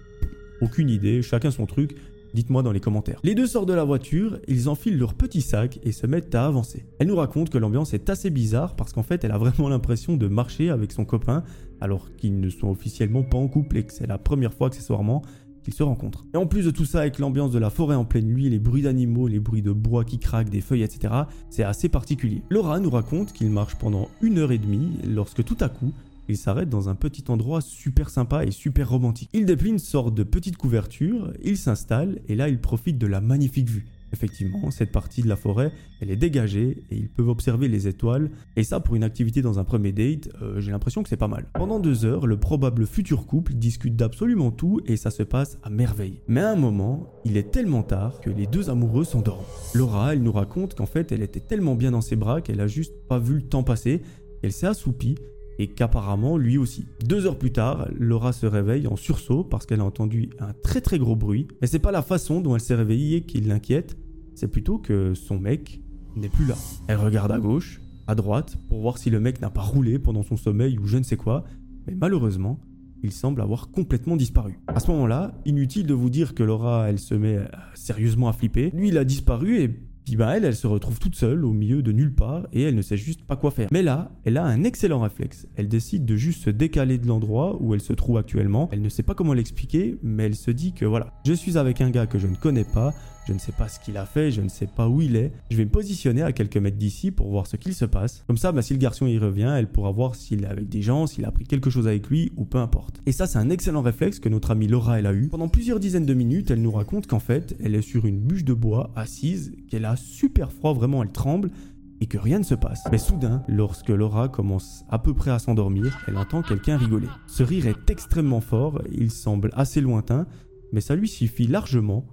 Aucune 0.60 0.88
idée, 0.88 1.22
chacun 1.22 1.50
son 1.50 1.66
truc. 1.66 1.96
Dites-moi 2.34 2.62
dans 2.62 2.72
les 2.72 2.80
commentaires. 2.80 3.20
Les 3.24 3.34
deux 3.34 3.46
sortent 3.46 3.68
de 3.68 3.74
la 3.74 3.84
voiture, 3.84 4.38
ils 4.48 4.68
enfilent 4.68 4.98
leur 4.98 5.14
petit 5.14 5.40
sac 5.40 5.80
et 5.82 5.92
se 5.92 6.06
mettent 6.06 6.34
à 6.34 6.46
avancer. 6.46 6.86
Elle 6.98 7.08
nous 7.08 7.16
raconte 7.16 7.50
que 7.50 7.58
l'ambiance 7.58 7.94
est 7.94 8.08
assez 8.08 8.30
bizarre 8.30 8.76
parce 8.76 8.92
qu'en 8.92 9.02
fait 9.02 9.24
elle 9.24 9.32
a 9.32 9.38
vraiment 9.38 9.68
l'impression 9.68 10.16
de 10.16 10.28
marcher 10.28 10.70
avec 10.70 10.92
son 10.92 11.04
copain 11.04 11.42
alors 11.80 12.14
qu'ils 12.16 12.40
ne 12.40 12.48
sont 12.50 12.68
officiellement 12.68 13.22
pas 13.22 13.38
en 13.38 13.48
couple 13.48 13.78
et 13.78 13.84
que 13.84 13.92
c'est 13.92 14.06
la 14.06 14.18
première 14.18 14.52
fois 14.52 14.68
accessoirement 14.68 15.22
qu'ils 15.62 15.74
se 15.74 15.82
rencontrent. 15.82 16.26
Et 16.34 16.36
en 16.36 16.46
plus 16.46 16.64
de 16.64 16.70
tout 16.70 16.84
ça, 16.84 17.00
avec 17.00 17.18
l'ambiance 17.18 17.52
de 17.52 17.58
la 17.58 17.70
forêt 17.70 17.94
en 17.94 18.04
pleine 18.04 18.26
nuit, 18.26 18.48
les 18.48 18.58
bruits 18.58 18.82
d'animaux, 18.82 19.28
les 19.28 19.40
bruits 19.40 19.62
de 19.62 19.72
bois 19.72 20.04
qui 20.04 20.18
craquent, 20.18 20.50
des 20.50 20.60
feuilles, 20.60 20.82
etc., 20.82 21.12
c'est 21.50 21.64
assez 21.64 21.88
particulier. 21.88 22.42
Laura 22.50 22.80
nous 22.80 22.90
raconte 22.90 23.32
qu'il 23.32 23.50
marche 23.50 23.76
pendant 23.76 24.08
une 24.22 24.38
heure 24.38 24.52
et 24.52 24.58
demie 24.58 24.98
lorsque 25.06 25.44
tout 25.44 25.58
à 25.60 25.68
coup, 25.68 25.92
il 26.28 26.36
s'arrête 26.36 26.68
dans 26.68 26.88
un 26.88 26.94
petit 26.94 27.24
endroit 27.28 27.60
super 27.60 28.10
sympa 28.10 28.44
et 28.44 28.50
super 28.50 28.88
romantique. 28.90 29.30
Il 29.32 29.46
déplie 29.46 29.70
une 29.70 29.78
sorte 29.78 30.14
de 30.14 30.22
petite 30.22 30.56
couverture, 30.56 31.32
il 31.42 31.56
s'installe 31.56 32.20
et 32.28 32.34
là 32.34 32.48
il 32.48 32.60
profite 32.60 32.98
de 32.98 33.06
la 33.06 33.20
magnifique 33.20 33.68
vue. 33.68 33.86
Effectivement, 34.12 34.70
cette 34.70 34.90
partie 34.90 35.22
de 35.22 35.28
la 35.28 35.36
forêt, 35.36 35.72
elle 36.00 36.10
est 36.10 36.16
dégagée 36.16 36.82
et 36.90 36.96
ils 36.96 37.08
peuvent 37.08 37.28
observer 37.28 37.68
les 37.68 37.86
étoiles. 37.86 38.30
Et 38.56 38.64
ça, 38.64 38.80
pour 38.80 38.96
une 38.96 39.04
activité 39.04 39.40
dans 39.40 39.58
un 39.58 39.64
premier 39.64 39.92
date, 39.92 40.28
euh, 40.42 40.60
j'ai 40.60 40.72
l'impression 40.72 41.02
que 41.02 41.08
c'est 41.08 41.16
pas 41.16 41.28
mal. 41.28 41.46
Pendant 41.54 41.78
deux 41.78 42.04
heures, 42.04 42.26
le 42.26 42.36
probable 42.36 42.86
futur 42.86 43.26
couple 43.26 43.54
discute 43.54 43.94
d'absolument 43.94 44.50
tout 44.50 44.80
et 44.86 44.96
ça 44.96 45.10
se 45.10 45.22
passe 45.22 45.58
à 45.62 45.70
merveille. 45.70 46.20
Mais 46.26 46.40
à 46.40 46.50
un 46.50 46.56
moment, 46.56 47.06
il 47.24 47.36
est 47.36 47.50
tellement 47.52 47.82
tard 47.82 48.20
que 48.20 48.30
les 48.30 48.46
deux 48.46 48.68
amoureux 48.68 49.04
s'endorment. 49.04 49.44
Laura, 49.74 50.12
elle 50.12 50.22
nous 50.22 50.32
raconte 50.32 50.74
qu'en 50.74 50.86
fait, 50.86 51.12
elle 51.12 51.22
était 51.22 51.40
tellement 51.40 51.76
bien 51.76 51.92
dans 51.92 52.00
ses 52.00 52.16
bras 52.16 52.40
qu'elle 52.40 52.60
a 52.60 52.66
juste 52.66 52.94
pas 53.08 53.18
vu 53.18 53.34
le 53.34 53.42
temps 53.42 53.62
passer. 53.62 54.02
Elle 54.42 54.52
s'est 54.52 54.66
assoupie 54.66 55.16
et 55.60 55.66
qu'apparemment 55.66 56.38
lui 56.38 56.56
aussi. 56.56 56.86
Deux 57.04 57.26
heures 57.26 57.38
plus 57.38 57.52
tard, 57.52 57.86
Laura 57.98 58.32
se 58.32 58.46
réveille 58.46 58.86
en 58.86 58.96
sursaut 58.96 59.44
parce 59.44 59.66
qu'elle 59.66 59.80
a 59.80 59.84
entendu 59.84 60.30
un 60.38 60.54
très 60.54 60.80
très 60.80 60.98
gros 60.98 61.16
bruit. 61.16 61.48
Mais 61.60 61.66
c'est 61.66 61.78
pas 61.78 61.92
la 61.92 62.00
façon 62.00 62.40
dont 62.40 62.54
elle 62.54 62.62
s'est 62.62 62.74
réveillée 62.74 63.20
qui 63.20 63.42
l'inquiète, 63.42 63.98
c'est 64.34 64.48
plutôt 64.48 64.78
que 64.78 65.12
son 65.12 65.38
mec 65.38 65.82
n'est 66.16 66.30
plus 66.30 66.46
là. 66.46 66.54
Elle 66.88 66.96
regarde 66.96 67.30
à 67.30 67.38
gauche, 67.38 67.82
à 68.06 68.14
droite, 68.14 68.56
pour 68.70 68.80
voir 68.80 68.96
si 68.96 69.10
le 69.10 69.20
mec 69.20 69.42
n'a 69.42 69.50
pas 69.50 69.60
roulé 69.60 69.98
pendant 69.98 70.22
son 70.22 70.38
sommeil 70.38 70.78
ou 70.78 70.86
je 70.86 70.96
ne 70.96 71.02
sais 71.02 71.18
quoi, 71.18 71.44
mais 71.86 71.94
malheureusement, 71.94 72.58
il 73.02 73.12
semble 73.12 73.42
avoir 73.42 73.70
complètement 73.70 74.16
disparu. 74.16 74.58
À 74.66 74.80
ce 74.80 74.90
moment-là, 74.92 75.34
inutile 75.44 75.86
de 75.86 75.94
vous 75.94 76.08
dire 76.08 76.34
que 76.34 76.42
Laura, 76.42 76.88
elle 76.88 76.98
se 76.98 77.14
met 77.14 77.38
sérieusement 77.74 78.28
à 78.28 78.32
flipper. 78.32 78.70
Lui, 78.74 78.88
il 78.88 78.96
a 78.96 79.04
disparu 79.04 79.60
et 79.60 79.70
puis 80.04 80.16
bah 80.16 80.36
elle, 80.36 80.44
elle 80.44 80.56
se 80.56 80.66
retrouve 80.66 80.98
toute 80.98 81.14
seule 81.14 81.44
au 81.44 81.52
milieu 81.52 81.82
de 81.82 81.92
nulle 81.92 82.14
part 82.14 82.46
et 82.52 82.62
elle 82.62 82.74
ne 82.74 82.82
sait 82.82 82.96
juste 82.96 83.22
pas 83.24 83.36
quoi 83.36 83.50
faire. 83.50 83.68
Mais 83.72 83.82
là, 83.82 84.10
elle 84.24 84.36
a 84.36 84.44
un 84.44 84.64
excellent 84.64 85.00
réflexe. 85.00 85.46
Elle 85.56 85.68
décide 85.68 86.04
de 86.04 86.16
juste 86.16 86.44
se 86.44 86.50
décaler 86.50 86.98
de 86.98 87.06
l'endroit 87.06 87.56
où 87.60 87.74
elle 87.74 87.80
se 87.80 87.92
trouve 87.92 88.18
actuellement. 88.18 88.68
Elle 88.72 88.82
ne 88.82 88.88
sait 88.88 89.02
pas 89.02 89.14
comment 89.14 89.34
l'expliquer, 89.34 89.98
mais 90.02 90.24
elle 90.24 90.36
se 90.36 90.50
dit 90.50 90.72
que 90.72 90.84
voilà, 90.84 91.12
je 91.26 91.32
suis 91.32 91.58
avec 91.58 91.80
un 91.80 91.90
gars 91.90 92.06
que 92.06 92.18
je 92.18 92.26
ne 92.26 92.36
connais 92.36 92.64
pas, 92.64 92.92
je 93.30 93.34
ne 93.34 93.38
sais 93.38 93.52
pas 93.52 93.68
ce 93.68 93.78
qu'il 93.78 93.96
a 93.96 94.06
fait, 94.06 94.32
je 94.32 94.40
ne 94.40 94.48
sais 94.48 94.66
pas 94.66 94.88
où 94.88 95.00
il 95.00 95.14
est. 95.14 95.30
Je 95.52 95.56
vais 95.56 95.64
me 95.64 95.70
positionner 95.70 96.22
à 96.22 96.32
quelques 96.32 96.56
mètres 96.56 96.78
d'ici 96.78 97.12
pour 97.12 97.28
voir 97.30 97.46
ce 97.46 97.54
qu'il 97.54 97.74
se 97.74 97.84
passe. 97.84 98.24
Comme 98.26 98.38
ça, 98.38 98.50
bah, 98.50 98.60
si 98.60 98.72
le 98.72 98.80
garçon 98.80 99.06
y 99.06 99.18
revient, 99.18 99.54
elle 99.56 99.70
pourra 99.70 99.92
voir 99.92 100.16
s'il 100.16 100.42
est 100.42 100.48
avec 100.48 100.68
des 100.68 100.82
gens, 100.82 101.06
s'il 101.06 101.24
a 101.24 101.30
pris 101.30 101.44
quelque 101.44 101.70
chose 101.70 101.86
avec 101.86 102.08
lui 102.08 102.32
ou 102.36 102.44
peu 102.44 102.58
importe. 102.58 103.00
Et 103.06 103.12
ça, 103.12 103.28
c'est 103.28 103.38
un 103.38 103.48
excellent 103.48 103.82
réflexe 103.82 104.18
que 104.18 104.28
notre 104.28 104.50
amie 104.50 104.66
Laura, 104.66 104.98
elle 104.98 105.06
a 105.06 105.12
eu. 105.12 105.28
Pendant 105.28 105.46
plusieurs 105.46 105.78
dizaines 105.78 106.06
de 106.06 106.14
minutes, 106.14 106.50
elle 106.50 106.60
nous 106.60 106.72
raconte 106.72 107.06
qu'en 107.06 107.20
fait, 107.20 107.56
elle 107.62 107.76
est 107.76 107.82
sur 107.82 108.04
une 108.04 108.18
bûche 108.18 108.42
de 108.42 108.52
bois 108.52 108.90
assise, 108.96 109.52
qu'elle 109.68 109.84
a 109.84 109.94
super 109.94 110.50
froid, 110.50 110.74
vraiment, 110.74 111.04
elle 111.04 111.12
tremble 111.12 111.52
et 112.00 112.06
que 112.06 112.18
rien 112.18 112.40
ne 112.40 112.44
se 112.44 112.56
passe. 112.56 112.82
Mais 112.90 112.98
soudain, 112.98 113.44
lorsque 113.46 113.90
Laura 113.90 114.28
commence 114.28 114.84
à 114.88 114.98
peu 114.98 115.14
près 115.14 115.30
à 115.30 115.38
s'endormir, 115.38 116.00
elle 116.08 116.16
entend 116.16 116.42
quelqu'un 116.42 116.78
rigoler. 116.78 117.06
Ce 117.28 117.44
rire 117.44 117.68
est 117.68 117.90
extrêmement 117.90 118.40
fort, 118.40 118.82
il 118.90 119.12
semble 119.12 119.50
assez 119.52 119.80
lointain, 119.80 120.26
mais 120.72 120.80
ça 120.80 120.96
lui 120.96 121.08
suffit 121.08 121.46
largement 121.46 122.04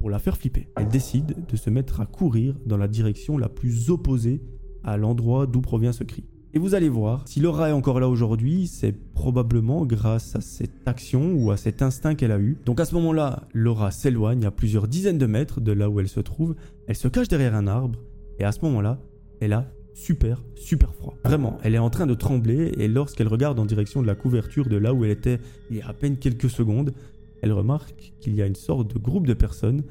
pour 0.00 0.10
la 0.10 0.18
faire 0.18 0.36
flipper. 0.36 0.66
Elle 0.76 0.88
décide 0.88 1.36
de 1.48 1.56
se 1.56 1.70
mettre 1.70 2.00
à 2.00 2.06
courir 2.06 2.56
dans 2.66 2.78
la 2.78 2.88
direction 2.88 3.38
la 3.38 3.48
plus 3.48 3.90
opposée 3.90 4.42
à 4.82 4.96
l'endroit 4.96 5.46
d'où 5.46 5.60
provient 5.60 5.92
ce 5.92 6.02
cri. 6.02 6.24
Et 6.52 6.58
vous 6.58 6.74
allez 6.74 6.88
voir, 6.88 7.28
si 7.28 7.38
Laura 7.38 7.68
est 7.68 7.72
encore 7.72 8.00
là 8.00 8.08
aujourd'hui, 8.08 8.66
c'est 8.66 8.92
probablement 9.12 9.86
grâce 9.86 10.34
à 10.34 10.40
cette 10.40 10.88
action 10.88 11.34
ou 11.34 11.52
à 11.52 11.56
cet 11.56 11.80
instinct 11.80 12.16
qu'elle 12.16 12.32
a 12.32 12.40
eu. 12.40 12.58
Donc 12.64 12.80
à 12.80 12.84
ce 12.86 12.94
moment-là, 12.96 13.46
Laura 13.52 13.92
s'éloigne 13.92 14.44
à 14.44 14.50
plusieurs 14.50 14.88
dizaines 14.88 15.18
de 15.18 15.26
mètres 15.26 15.60
de 15.60 15.70
là 15.70 15.88
où 15.88 16.00
elle 16.00 16.08
se 16.08 16.18
trouve, 16.18 16.56
elle 16.88 16.96
se 16.96 17.06
cache 17.06 17.28
derrière 17.28 17.54
un 17.54 17.68
arbre, 17.68 18.00
et 18.40 18.44
à 18.44 18.50
ce 18.50 18.64
moment-là, 18.64 19.00
elle 19.40 19.52
a 19.52 19.70
super, 19.94 20.42
super 20.56 20.92
froid. 20.94 21.14
Vraiment, 21.24 21.58
elle 21.62 21.76
est 21.76 21.78
en 21.78 21.90
train 21.90 22.06
de 22.06 22.14
trembler, 22.14 22.72
et 22.78 22.88
lorsqu'elle 22.88 23.28
regarde 23.28 23.60
en 23.60 23.66
direction 23.66 24.02
de 24.02 24.06
la 24.08 24.16
couverture 24.16 24.66
de 24.66 24.76
là 24.76 24.92
où 24.92 25.04
elle 25.04 25.12
était 25.12 25.38
il 25.70 25.76
y 25.76 25.82
a 25.82 25.88
à 25.88 25.92
peine 25.92 26.16
quelques 26.16 26.50
secondes, 26.50 26.92
elle 27.42 27.52
remarque 27.52 28.12
qu'il 28.20 28.34
y 28.34 28.42
a 28.42 28.46
une 28.46 28.54
sorte 28.54 28.92
de 28.92 28.98
groupe 28.98 29.26
de 29.26 29.34
personnes 29.34 29.82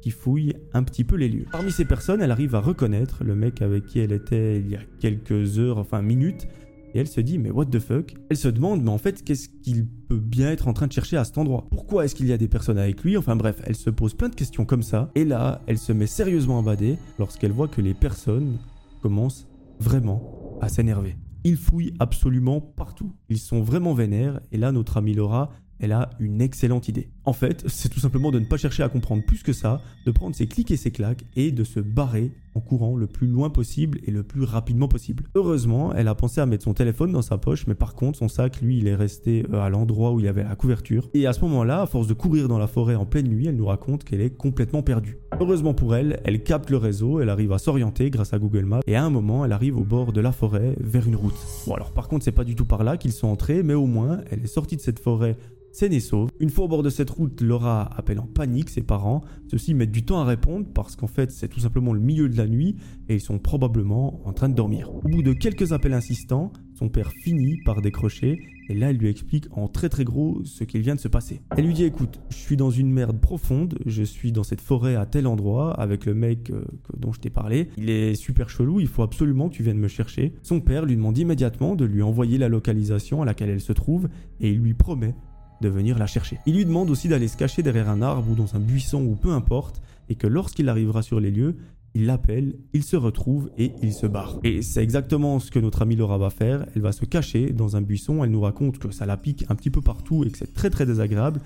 qui 0.00 0.10
fouillent 0.10 0.54
un 0.72 0.82
petit 0.84 1.04
peu 1.04 1.16
les 1.16 1.28
lieux. 1.28 1.46
Parmi 1.50 1.72
ces 1.72 1.84
personnes, 1.84 2.22
elle 2.22 2.30
arrive 2.30 2.54
à 2.54 2.60
reconnaître 2.60 3.24
le 3.24 3.34
mec 3.34 3.62
avec 3.62 3.86
qui 3.86 3.98
elle 3.98 4.12
était 4.12 4.60
il 4.60 4.68
y 4.68 4.76
a 4.76 4.80
quelques 5.00 5.58
heures, 5.58 5.78
enfin 5.78 6.02
minutes, 6.02 6.46
et 6.94 7.00
elle 7.00 7.08
se 7.08 7.20
dit 7.20 7.38
mais 7.38 7.50
what 7.50 7.66
the 7.66 7.80
fuck? 7.80 8.14
Elle 8.30 8.36
se 8.36 8.48
demande 8.48 8.82
mais 8.82 8.90
en 8.90 8.98
fait 8.98 9.22
qu'est-ce 9.22 9.48
qu'il 9.48 9.86
peut 9.86 10.18
bien 10.18 10.50
être 10.50 10.68
en 10.68 10.72
train 10.72 10.86
de 10.86 10.92
chercher 10.92 11.16
à 11.16 11.24
cet 11.24 11.36
endroit? 11.36 11.66
Pourquoi 11.70 12.04
est-ce 12.04 12.14
qu'il 12.14 12.26
y 12.26 12.32
a 12.32 12.38
des 12.38 12.48
personnes 12.48 12.78
avec 12.78 13.02
lui? 13.02 13.16
Enfin 13.16 13.36
bref, 13.36 13.60
elle 13.64 13.74
se 13.74 13.90
pose 13.90 14.14
plein 14.14 14.28
de 14.28 14.34
questions 14.34 14.64
comme 14.64 14.82
ça, 14.82 15.10
et 15.14 15.24
là, 15.24 15.62
elle 15.66 15.78
se 15.78 15.92
met 15.92 16.06
sérieusement 16.06 16.60
à 16.60 16.62
bader 16.62 16.96
lorsqu'elle 17.18 17.52
voit 17.52 17.68
que 17.68 17.80
les 17.80 17.94
personnes 17.94 18.58
commencent 19.02 19.48
vraiment 19.80 20.58
à 20.60 20.68
s'énerver. 20.68 21.16
Ils 21.44 21.56
fouillent 21.56 21.94
absolument 22.00 22.60
partout. 22.60 23.12
Ils 23.28 23.38
sont 23.38 23.62
vraiment 23.62 23.94
vénères, 23.94 24.40
et 24.52 24.58
là 24.58 24.72
notre 24.72 24.96
amie 24.96 25.14
Laura 25.14 25.50
elle 25.80 25.92
a 25.92 26.10
une 26.18 26.40
excellente 26.40 26.88
idée. 26.88 27.08
En 27.24 27.32
fait, 27.32 27.64
c'est 27.68 27.88
tout 27.88 28.00
simplement 28.00 28.30
de 28.30 28.38
ne 28.38 28.44
pas 28.44 28.56
chercher 28.56 28.82
à 28.82 28.88
comprendre 28.88 29.22
plus 29.24 29.42
que 29.42 29.52
ça, 29.52 29.80
de 30.06 30.10
prendre 30.10 30.34
ses 30.34 30.46
clics 30.46 30.70
et 30.70 30.76
ses 30.76 30.90
claques 30.90 31.24
et 31.36 31.52
de 31.52 31.64
se 31.64 31.80
barrer 31.80 32.32
en 32.54 32.60
courant 32.60 32.96
le 32.96 33.06
plus 33.06 33.28
loin 33.28 33.50
possible 33.50 34.00
et 34.04 34.10
le 34.10 34.22
plus 34.22 34.42
rapidement 34.42 34.88
possible. 34.88 35.24
Heureusement, 35.34 35.94
elle 35.94 36.08
a 36.08 36.14
pensé 36.14 36.40
à 36.40 36.46
mettre 36.46 36.64
son 36.64 36.74
téléphone 36.74 37.12
dans 37.12 37.22
sa 37.22 37.38
poche, 37.38 37.66
mais 37.66 37.74
par 37.74 37.94
contre, 37.94 38.18
son 38.18 38.28
sac, 38.28 38.60
lui, 38.60 38.78
il 38.78 38.88
est 38.88 38.94
resté 38.96 39.46
euh, 39.52 39.60
à 39.60 39.68
l'endroit 39.68 40.12
où 40.12 40.20
il 40.20 40.26
y 40.26 40.28
avait 40.28 40.42
la 40.42 40.56
couverture. 40.56 41.08
Et 41.14 41.26
à 41.26 41.32
ce 41.32 41.40
moment-là, 41.42 41.82
à 41.82 41.86
force 41.86 42.08
de 42.08 42.14
courir 42.14 42.48
dans 42.48 42.58
la 42.58 42.66
forêt 42.66 42.96
en 42.96 43.06
pleine 43.06 43.28
nuit, 43.28 43.46
elle 43.46 43.56
nous 43.56 43.66
raconte 43.66 44.02
qu'elle 44.02 44.20
est 44.20 44.36
complètement 44.36 44.82
perdue. 44.82 45.18
Heureusement 45.40 45.74
pour 45.74 45.94
elle, 45.94 46.20
elle 46.24 46.42
capte 46.42 46.70
le 46.70 46.78
réseau, 46.78 47.20
elle 47.20 47.28
arrive 47.28 47.52
à 47.52 47.58
s'orienter 47.58 48.10
grâce 48.10 48.32
à 48.32 48.38
Google 48.38 48.64
Maps, 48.64 48.80
et 48.86 48.96
à 48.96 49.04
un 49.04 49.10
moment, 49.10 49.44
elle 49.44 49.52
arrive 49.52 49.76
au 49.76 49.84
bord 49.84 50.12
de 50.12 50.20
la 50.20 50.32
forêt 50.32 50.74
vers 50.80 51.06
une 51.06 51.16
route. 51.16 51.38
Bon 51.66 51.74
alors 51.74 51.92
par 51.92 52.08
contre, 52.08 52.24
c'est 52.24 52.32
pas 52.32 52.44
du 52.44 52.56
tout 52.56 52.64
par 52.64 52.82
là 52.82 52.96
qu'ils 52.96 53.12
sont 53.12 53.28
entrés, 53.28 53.62
mais 53.62 53.74
au 53.74 53.86
moins, 53.86 54.20
elle 54.30 54.42
est 54.42 54.48
sortie 54.48 54.76
de 54.76 54.80
cette 54.80 54.98
forêt 54.98 55.36
c'est 55.72 55.88
et. 55.88 56.28
Une 56.40 56.50
fois 56.50 56.64
au 56.64 56.68
bord 56.68 56.82
de 56.82 56.90
cette 56.90 57.10
route, 57.10 57.40
Laura 57.40 57.82
appelle 57.96 58.18
en 58.18 58.26
panique 58.26 58.70
ses 58.70 58.82
parents. 58.82 59.22
Ceux-ci 59.50 59.74
mettent 59.74 59.92
du 59.92 60.04
temps 60.04 60.20
à 60.20 60.24
répondre 60.24 60.66
parce 60.74 60.96
qu'en 60.96 61.06
fait 61.06 61.30
c'est 61.30 61.48
tout 61.48 61.60
simplement 61.60 61.92
le 61.92 62.00
milieu 62.00 62.28
de 62.28 62.36
la 62.36 62.46
nuit 62.46 62.76
et 63.08 63.14
ils 63.14 63.20
sont 63.20 63.38
probablement 63.38 64.20
en 64.26 64.32
train 64.32 64.48
de 64.48 64.54
dormir. 64.54 64.94
Au 64.94 65.08
bout 65.08 65.22
de 65.22 65.32
quelques 65.32 65.72
appels 65.72 65.92
insistants, 65.92 66.52
son 66.74 66.88
père 66.88 67.10
finit 67.10 67.60
par 67.64 67.82
décrocher 67.82 68.38
et 68.68 68.74
là 68.74 68.90
elle 68.90 68.96
lui 68.96 69.08
explique 69.08 69.46
en 69.52 69.68
très 69.68 69.88
très 69.88 70.04
gros 70.04 70.42
ce 70.44 70.64
qu'il 70.64 70.80
vient 70.80 70.94
de 70.94 71.00
se 71.00 71.08
passer. 71.08 71.40
Elle 71.56 71.66
lui 71.66 71.74
dit 71.74 71.84
écoute, 71.84 72.20
je 72.30 72.36
suis 72.36 72.56
dans 72.56 72.70
une 72.70 72.90
merde 72.90 73.20
profonde, 73.20 73.78
je 73.86 74.02
suis 74.02 74.32
dans 74.32 74.44
cette 74.44 74.60
forêt 74.60 74.96
à 74.96 75.06
tel 75.06 75.26
endroit 75.26 75.74
avec 75.74 76.06
le 76.06 76.14
mec 76.14 76.50
euh, 76.50 76.64
dont 76.96 77.12
je 77.12 77.20
t'ai 77.20 77.30
parlé. 77.30 77.68
Il 77.76 77.90
est 77.90 78.14
super 78.14 78.48
chelou, 78.50 78.80
il 78.80 78.86
faut 78.86 79.02
absolument 79.02 79.48
que 79.48 79.54
tu 79.54 79.62
viennes 79.62 79.78
me 79.78 79.88
chercher. 79.88 80.34
Son 80.42 80.60
père 80.60 80.86
lui 80.86 80.96
demande 80.96 81.18
immédiatement 81.18 81.74
de 81.74 81.84
lui 81.84 82.02
envoyer 82.02 82.38
la 82.38 82.48
localisation 82.48 83.22
à 83.22 83.24
laquelle 83.24 83.50
elle 83.50 83.60
se 83.60 83.72
trouve 83.72 84.08
et 84.40 84.50
il 84.50 84.58
lui 84.60 84.74
promet 84.74 85.14
de 85.60 85.68
venir 85.68 85.98
la 85.98 86.06
chercher. 86.06 86.38
Il 86.46 86.56
lui 86.56 86.64
demande 86.64 86.90
aussi 86.90 87.08
d'aller 87.08 87.28
se 87.28 87.36
cacher 87.36 87.62
derrière 87.62 87.88
un 87.88 88.02
arbre 88.02 88.30
ou 88.30 88.34
dans 88.34 88.54
un 88.54 88.60
buisson 88.60 89.02
ou 89.02 89.14
peu 89.14 89.32
importe, 89.32 89.80
et 90.08 90.14
que 90.14 90.26
lorsqu'il 90.26 90.68
arrivera 90.68 91.02
sur 91.02 91.20
les 91.20 91.30
lieux, 91.30 91.56
il 91.94 92.06
l'appelle, 92.06 92.54
il 92.72 92.82
se 92.82 92.96
retrouve 92.96 93.50
et 93.58 93.72
il 93.82 93.92
se 93.92 94.06
barre. 94.06 94.38
Et 94.44 94.62
c'est 94.62 94.82
exactement 94.82 95.40
ce 95.40 95.50
que 95.50 95.58
notre 95.58 95.82
amie 95.82 95.96
Laura 95.96 96.18
va 96.18 96.30
faire. 96.30 96.66
Elle 96.74 96.82
va 96.82 96.92
se 96.92 97.04
cacher 97.04 97.52
dans 97.52 97.76
un 97.76 97.80
buisson, 97.80 98.22
elle 98.22 98.30
nous 98.30 98.40
raconte 98.40 98.78
que 98.78 98.90
ça 98.90 99.06
la 99.06 99.16
pique 99.16 99.44
un 99.48 99.54
petit 99.54 99.70
peu 99.70 99.80
partout 99.80 100.24
et 100.24 100.30
que 100.30 100.38
c'est 100.38 100.54
très 100.54 100.70
très 100.70 100.86
désagréable, 100.86 101.40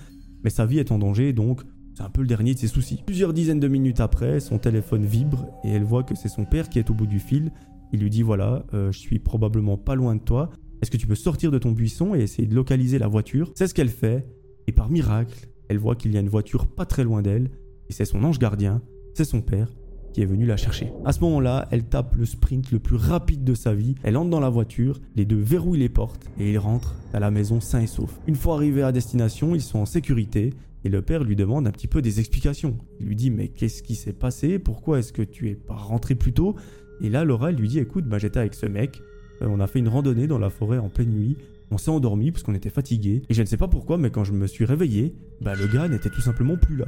mais 0.45 0.51
sa 0.51 0.67
vie 0.67 0.79
est 0.79 0.93
en 0.93 0.99
danger 0.99 1.33
donc 1.33 1.63
C'est 1.95 2.03
un 2.03 2.11
peu 2.11 2.23
le 2.23 2.27
dernier 2.27 2.55
de 2.55 2.59
ses 2.59 2.69
soucis. 2.69 3.03
Plusieurs 3.07 3.33
dizaines 3.33 3.61
de 3.61 3.69
minutes 3.69 4.01
après, 4.01 4.41
son 4.41 4.59
téléphone 4.59 5.05
vibre 5.05 5.47
et 5.65 5.71
elle 5.71 5.85
voit 5.85 6.03
que 6.03 6.15
c'est 6.15 6.29
son 6.29 6.45
père 6.45 6.69
qui 6.69 6.79
est 6.79 6.91
au 6.91 6.95
bout 6.95 7.07
du 7.07 7.21
fil. 7.21 7.53
Il 7.93 8.01
lui 8.01 8.11
dit 8.11 8.23
voilà, 8.23 8.65
euh, 8.75 8.91
je 8.91 8.99
suis 8.99 9.19
probablement 9.19 9.77
pas 9.77 9.95
loin 9.95 10.17
de 10.17 10.23
toi. 10.23 10.51
Est-ce 10.83 10.91
que 10.91 10.97
tu 10.97 11.07
peux 11.07 11.15
sortir 11.15 11.53
de 11.53 11.59
ton 11.59 11.71
buisson 11.71 12.17
et 12.17 12.23
essayer 12.23 12.49
de 12.49 12.57
localiser 12.57 12.99
la 12.99 13.07
voiture? 13.07 13.53
C'est 13.55 13.69
ce 13.69 13.75
qu'elle 13.75 13.89
fait. 13.89 14.27
Et 14.67 14.73
par 14.73 14.91
miracle, 14.91 15.49
elle 15.69 15.79
voit 15.79 15.95
qu'il 15.95 16.13
y 16.13 16.17
a 16.17 16.21
une 16.21 16.29
voiture 16.29 16.67
pas 16.67 16.87
très 16.87 17.05
loin 17.05 17.23
d'elle. 17.23 17.51
Et 17.89 17.93
c'est 17.93 18.05
son 18.05 18.25
ange 18.25 18.41
gardien, 18.41 18.83
c'est 19.15 19.25
son 19.25 19.43
père, 19.43 19.69
qui 20.13 20.23
est 20.23 20.27
venu 20.27 20.45
la 20.45 20.57
chercher. 20.57 20.93
À 21.05 21.13
ce 21.13 21.21
moment-là, 21.21 21.69
elle 21.71 21.85
tape 21.85 22.17
le 22.17 22.27
sprint 22.27 22.73
le 22.73 22.81
plus 22.81 22.97
rapide 22.97 23.45
de 23.45 23.55
sa 23.55 23.75
vie. 23.75 23.95
Elle 24.03 24.17
entre 24.17 24.31
dans 24.31 24.41
la 24.41 24.49
voiture, 24.49 25.01
les 25.15 25.25
deux 25.25 25.39
verrouillent 25.39 25.79
les 25.79 25.89
portes 25.89 26.27
et 26.37 26.51
ils 26.51 26.59
rentrent 26.59 26.97
à 27.13 27.21
la 27.21 27.31
maison 27.31 27.61
sain 27.61 27.83
et 27.83 27.87
sauf. 27.87 28.19
Une 28.27 28.35
fois 28.35 28.57
arrivés 28.57 28.83
à 28.83 28.91
destination, 28.91 29.55
ils 29.55 29.63
sont 29.63 29.79
en 29.79 29.87
sécurité 29.87 30.53
et 30.85 30.89
le 30.89 31.01
père 31.01 31.23
lui 31.23 31.37
demande 31.37 31.69
un 31.69 31.71
petit 31.71 31.87
peu 31.87 32.03
des 32.03 32.19
explications. 32.19 32.77
Il 32.99 33.07
lui 33.07 33.15
dit 33.15 33.31
mais 33.31 33.47
qu'est-ce 33.47 33.85
qui 33.85 33.95
s'est 33.95 34.13
passé? 34.13 34.59
Pourquoi 34.59 34.99
est-ce 34.99 35.13
que 35.13 35.23
tu 35.23 35.49
es 35.49 35.55
pas 35.55 35.77
rentré 35.77 36.17
plus 36.17 36.33
tôt? 36.33 36.57
Et 37.01 37.09
là 37.09 37.25
Laura 37.25 37.53
lui 37.53 37.69
dit 37.69 37.79
écoute 37.79 38.07
bah, 38.07 38.19
j'étais 38.19 38.41
avec 38.41 38.55
ce 38.55 38.67
mec, 38.67 39.01
on 39.47 39.61
a 39.61 39.67
fait 39.67 39.79
une 39.79 39.89
randonnée 39.89 40.27
dans 40.27 40.39
la 40.39 40.51
forêt 40.51 40.79
en 40.79 40.89
pleine 40.89 41.11
nuit, 41.11 41.37
on 41.71 41.79
s'est 41.79 41.91
endormi 41.91 42.31
parce 42.33 42.43
qu'on 42.43 42.55
était 42.55 42.71
fatigué 42.71 43.23
et 43.29 43.35
je 43.35 43.41
ne 43.43 43.47
sais 43.47 43.57
pas 43.57 43.69
pourquoi 43.69 43.99
mais 43.99 44.11
quand 44.11 44.25
je 44.25 44.33
me 44.33 44.47
suis 44.47 44.65
réveillé, 44.65 45.15
bah 45.41 45.55
le 45.55 45.67
gars 45.67 45.89
n'était 45.89 46.11
tout 46.11 46.21
simplement 46.21 46.57
plus 46.57 46.77
là. 46.77 46.87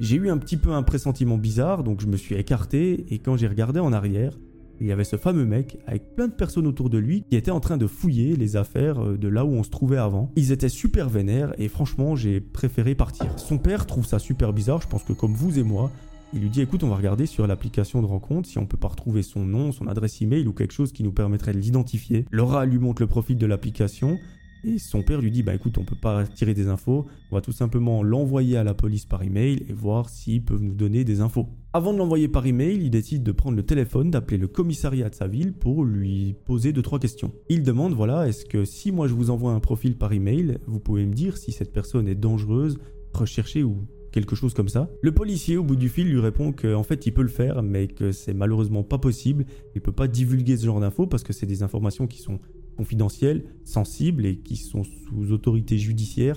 J'ai 0.00 0.16
eu 0.16 0.30
un 0.30 0.38
petit 0.38 0.56
peu 0.56 0.72
un 0.72 0.82
pressentiment 0.82 1.38
bizarre 1.38 1.82
donc 1.82 2.00
je 2.00 2.06
me 2.06 2.16
suis 2.16 2.34
écarté 2.34 3.06
et 3.10 3.18
quand 3.18 3.36
j'ai 3.36 3.48
regardé 3.48 3.80
en 3.80 3.92
arrière, 3.92 4.32
il 4.80 4.86
y 4.86 4.92
avait 4.92 5.04
ce 5.04 5.16
fameux 5.16 5.44
mec 5.44 5.78
avec 5.86 6.14
plein 6.14 6.28
de 6.28 6.32
personnes 6.32 6.66
autour 6.66 6.88
de 6.88 6.98
lui 6.98 7.24
qui 7.28 7.36
étaient 7.36 7.50
en 7.50 7.60
train 7.60 7.76
de 7.76 7.86
fouiller 7.86 8.36
les 8.36 8.56
affaires 8.56 9.02
euh, 9.04 9.18
de 9.18 9.28
là 9.28 9.44
où 9.44 9.50
on 9.50 9.62
se 9.62 9.70
trouvait 9.70 9.96
avant. 9.96 10.30
Ils 10.36 10.52
étaient 10.52 10.68
super 10.68 11.08
vénères 11.08 11.52
et 11.58 11.68
franchement 11.68 12.14
j'ai 12.14 12.40
préféré 12.40 12.94
partir. 12.94 13.26
Son 13.38 13.58
père 13.58 13.86
trouve 13.86 14.06
ça 14.06 14.18
super 14.18 14.52
bizarre, 14.52 14.80
je 14.80 14.88
pense 14.88 15.02
que 15.02 15.12
comme 15.12 15.34
vous 15.34 15.58
et 15.58 15.64
moi, 15.64 15.90
il 16.34 16.40
lui 16.40 16.50
dit 16.50 16.60
écoute 16.60 16.84
on 16.84 16.88
va 16.88 16.96
regarder 16.96 17.26
sur 17.26 17.46
l'application 17.46 18.02
de 18.02 18.06
rencontre 18.06 18.48
si 18.48 18.58
on 18.58 18.66
peut 18.66 18.76
pas 18.76 18.88
retrouver 18.88 19.22
son 19.22 19.44
nom, 19.44 19.72
son 19.72 19.86
adresse 19.86 20.20
email 20.20 20.46
ou 20.46 20.52
quelque 20.52 20.72
chose 20.72 20.92
qui 20.92 21.02
nous 21.02 21.12
permettrait 21.12 21.52
de 21.52 21.58
l'identifier. 21.58 22.26
Laura 22.30 22.66
lui 22.66 22.78
montre 22.78 23.02
le 23.02 23.08
profil 23.08 23.38
de 23.38 23.46
l'application 23.46 24.18
et 24.64 24.78
son 24.78 25.02
père 25.02 25.20
lui 25.20 25.30
dit 25.30 25.42
bah 25.42 25.54
écoute, 25.54 25.78
on 25.78 25.84
peut 25.84 25.96
pas 25.96 26.26
tirer 26.26 26.52
des 26.52 26.68
infos, 26.68 27.06
on 27.30 27.36
va 27.36 27.40
tout 27.40 27.52
simplement 27.52 28.02
l'envoyer 28.02 28.56
à 28.56 28.64
la 28.64 28.74
police 28.74 29.06
par 29.06 29.22
email 29.22 29.64
et 29.68 29.72
voir 29.72 30.08
s'ils 30.08 30.42
peuvent 30.42 30.62
nous 30.62 30.74
donner 30.74 31.04
des 31.04 31.20
infos. 31.20 31.48
Avant 31.72 31.92
de 31.92 31.98
l'envoyer 31.98 32.28
par 32.28 32.46
email, 32.46 32.78
il 32.82 32.90
décide 32.90 33.22
de 33.22 33.32
prendre 33.32 33.56
le 33.56 33.62
téléphone, 33.62 34.10
d'appeler 34.10 34.38
le 34.38 34.48
commissariat 34.48 35.10
de 35.10 35.14
sa 35.14 35.28
ville 35.28 35.52
pour 35.52 35.84
lui 35.84 36.34
poser 36.44 36.72
deux 36.72 36.82
trois 36.82 36.98
questions. 36.98 37.32
Il 37.48 37.62
demande 37.62 37.94
voilà, 37.94 38.26
est-ce 38.26 38.44
que 38.44 38.64
si 38.64 38.90
moi 38.90 39.06
je 39.06 39.14
vous 39.14 39.30
envoie 39.30 39.52
un 39.52 39.60
profil 39.60 39.96
par 39.96 40.12
email, 40.12 40.58
vous 40.66 40.80
pouvez 40.80 41.06
me 41.06 41.14
dire 41.14 41.36
si 41.36 41.52
cette 41.52 41.72
personne 41.72 42.08
est 42.08 42.14
dangereuse, 42.14 42.78
recherchée 43.14 43.62
ou 43.62 43.86
quelque 44.18 44.36
chose 44.36 44.54
comme 44.54 44.68
ça. 44.68 44.90
Le 45.02 45.12
policier 45.12 45.56
au 45.56 45.64
bout 45.64 45.76
du 45.76 45.88
fil 45.88 46.08
lui 46.08 46.20
répond 46.20 46.52
qu'en 46.52 46.82
fait 46.82 47.06
il 47.06 47.12
peut 47.12 47.22
le 47.22 47.28
faire 47.28 47.62
mais 47.62 47.86
que 47.86 48.12
c'est 48.12 48.34
malheureusement 48.34 48.82
pas 48.82 48.98
possible, 48.98 49.44
il 49.74 49.80
peut 49.80 49.92
pas 49.92 50.08
divulguer 50.08 50.56
ce 50.56 50.66
genre 50.66 50.80
d'infos 50.80 51.06
parce 51.06 51.22
que 51.22 51.32
c'est 51.32 51.46
des 51.46 51.62
informations 51.62 52.06
qui 52.06 52.20
sont 52.20 52.40
confidentielles, 52.76 53.44
sensibles 53.64 54.26
et 54.26 54.38
qui 54.38 54.56
sont 54.56 54.84
sous 54.84 55.32
autorité 55.32 55.78
judiciaire. 55.78 56.36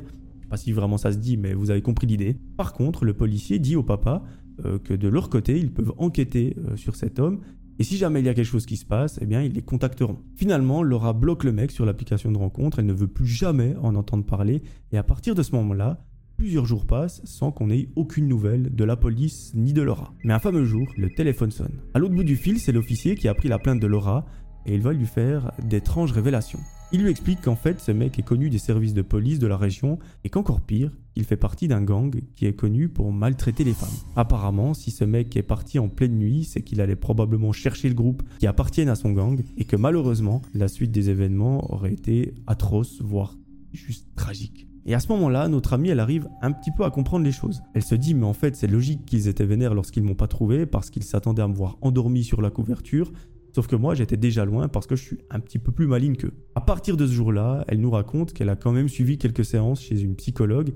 Pas 0.49 0.57
si 0.57 0.71
vraiment 0.71 0.97
ça 0.97 1.11
se 1.11 1.17
dit, 1.17 1.37
mais 1.37 1.53
vous 1.53 1.71
avez 1.71 1.81
compris 1.81 2.07
l'idée. 2.07 2.35
Par 2.57 2.73
contre, 2.73 3.05
le 3.05 3.13
policier 3.13 3.57
dit 3.57 3.75
au 3.75 3.83
papa 3.83 4.23
euh, 4.65 4.79
que 4.79 4.93
de 4.93 5.07
leur 5.07 5.29
côté, 5.29 5.57
ils 5.57 5.71
peuvent 5.71 5.93
enquêter 5.97 6.57
euh, 6.57 6.75
sur 6.75 6.95
cet 6.95 7.19
homme 7.19 7.41
et 7.81 7.83
si 7.83 7.97
jamais 7.97 8.19
il 8.19 8.27
y 8.27 8.29
a 8.29 8.35
quelque 8.35 8.45
chose 8.45 8.67
qui 8.67 8.77
se 8.77 8.85
passe, 8.85 9.17
eh 9.23 9.25
bien, 9.25 9.41
ils 9.41 9.53
les 9.53 9.63
contacteront. 9.63 10.19
Finalement, 10.35 10.83
Laura 10.83 11.13
bloque 11.13 11.43
le 11.43 11.51
mec 11.51 11.71
sur 11.71 11.83
l'application 11.83 12.31
de 12.31 12.37
rencontre, 12.37 12.77
elle 12.77 12.85
ne 12.85 12.93
veut 12.93 13.07
plus 13.07 13.25
jamais 13.25 13.75
en 13.81 13.95
entendre 13.95 14.23
parler, 14.23 14.61
et 14.91 14.99
à 14.99 15.03
partir 15.03 15.33
de 15.33 15.41
ce 15.41 15.55
moment-là, 15.55 16.05
plusieurs 16.41 16.65
jours 16.65 16.87
passent 16.87 17.21
sans 17.23 17.51
qu'on 17.51 17.69
ait 17.69 17.89
aucune 17.95 18.27
nouvelle 18.27 18.73
de 18.73 18.83
la 18.83 18.95
police 18.95 19.51
ni 19.53 19.73
de 19.73 19.83
Laura. 19.83 20.11
Mais 20.23 20.33
un 20.33 20.39
fameux 20.39 20.65
jour, 20.65 20.87
le 20.97 21.11
téléphone 21.11 21.51
sonne. 21.51 21.79
À 21.93 21.99
l'autre 21.99 22.15
bout 22.15 22.23
du 22.23 22.35
fil, 22.35 22.59
c'est 22.59 22.71
l'officier 22.71 23.13
qui 23.13 23.27
a 23.27 23.35
pris 23.35 23.47
la 23.47 23.59
plainte 23.59 23.79
de 23.79 23.85
Laura 23.85 24.25
et 24.65 24.73
il 24.73 24.81
va 24.81 24.91
lui 24.91 25.05
faire 25.05 25.51
d'étranges 25.63 26.11
révélations. 26.11 26.57
Il 26.91 27.03
lui 27.03 27.11
explique 27.11 27.41
qu'en 27.41 27.55
fait 27.55 27.79
ce 27.79 27.91
mec 27.91 28.17
est 28.17 28.23
connu 28.23 28.49
des 28.49 28.57
services 28.57 28.95
de 28.95 29.03
police 29.03 29.37
de 29.37 29.45
la 29.45 29.55
région 29.55 29.99
et 30.23 30.29
qu'encore 30.29 30.61
pire, 30.61 30.89
il 31.15 31.25
fait 31.25 31.37
partie 31.37 31.67
d'un 31.67 31.83
gang 31.83 32.19
qui 32.35 32.47
est 32.47 32.55
connu 32.55 32.89
pour 32.89 33.13
maltraiter 33.13 33.63
les 33.63 33.73
femmes. 33.73 33.89
Apparemment, 34.15 34.73
si 34.73 34.89
ce 34.89 35.03
mec 35.03 35.37
est 35.37 35.43
parti 35.43 35.77
en 35.77 35.89
pleine 35.89 36.17
nuit, 36.17 36.43
c'est 36.43 36.63
qu'il 36.63 36.81
allait 36.81 36.95
probablement 36.95 37.51
chercher 37.51 37.87
le 37.87 37.93
groupe 37.93 38.23
qui 38.39 38.47
appartiennent 38.47 38.89
à 38.89 38.95
son 38.95 39.11
gang 39.11 39.43
et 39.57 39.65
que 39.65 39.75
malheureusement, 39.75 40.41
la 40.55 40.67
suite 40.67 40.91
des 40.91 41.11
événements 41.11 41.71
aurait 41.71 41.93
été 41.93 42.33
atroce, 42.47 42.99
voire 42.99 43.37
juste 43.73 44.07
tragique. 44.15 44.70
Et 44.85 44.95
à 44.95 44.99
ce 44.99 45.07
moment-là, 45.09 45.47
notre 45.47 45.73
amie, 45.73 45.89
elle 45.89 45.99
arrive 45.99 46.27
un 46.41 46.51
petit 46.51 46.71
peu 46.71 46.83
à 46.83 46.89
comprendre 46.89 47.23
les 47.23 47.31
choses. 47.31 47.61
Elle 47.73 47.83
se 47.83 47.95
dit, 47.95 48.13
mais 48.13 48.25
en 48.25 48.33
fait, 48.33 48.55
c'est 48.55 48.67
logique 48.67 49.05
qu'ils 49.05 49.27
étaient 49.27 49.45
vénères 49.45 49.75
lorsqu'ils 49.75 50.03
m'ont 50.03 50.15
pas 50.15 50.27
trouvé, 50.27 50.65
parce 50.65 50.89
qu'ils 50.89 51.03
s'attendaient 51.03 51.43
à 51.43 51.47
me 51.47 51.53
voir 51.53 51.77
endormi 51.81 52.23
sur 52.23 52.41
la 52.41 52.49
couverture, 52.49 53.11
Sauf 53.53 53.67
que 53.67 53.75
moi, 53.75 53.95
j'étais 53.95 54.17
déjà 54.17 54.45
loin 54.45 54.69
parce 54.69 54.87
que 54.87 54.95
je 54.95 55.03
suis 55.03 55.17
un 55.29 55.39
petit 55.39 55.59
peu 55.59 55.71
plus 55.71 55.87
maligne 55.87 56.15
qu'eux. 56.15 56.33
À 56.55 56.61
partir 56.61 56.95
de 56.95 57.05
ce 57.05 57.11
jour-là, 57.11 57.65
elle 57.67 57.81
nous 57.81 57.91
raconte 57.91 58.33
qu'elle 58.33 58.49
a 58.49 58.55
quand 58.55 58.71
même 58.71 58.87
suivi 58.87 59.17
quelques 59.17 59.43
séances 59.43 59.81
chez 59.81 60.01
une 60.01 60.15
psychologue 60.15 60.71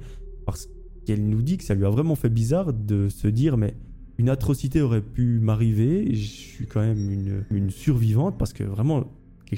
parce 0.45 0.67
qu'elle 1.05 1.27
nous 1.27 1.41
dit 1.41 1.57
que 1.57 1.63
ça 1.63 1.73
lui 1.73 1.85
a 1.85 1.89
vraiment 1.89 2.15
fait 2.15 2.29
bizarre 2.29 2.73
de 2.73 3.07
se 3.07 3.27
dire 3.27 3.57
mais 3.57 3.75
une 4.17 4.29
atrocité 4.29 4.81
aurait 4.81 5.01
pu 5.01 5.39
m'arriver, 5.39 6.13
je 6.13 6.25
suis 6.25 6.67
quand 6.67 6.81
même 6.81 7.11
une, 7.11 7.45
une 7.51 7.69
survivante 7.69 8.37
parce 8.37 8.53
que 8.53 8.63
vraiment 8.63 9.05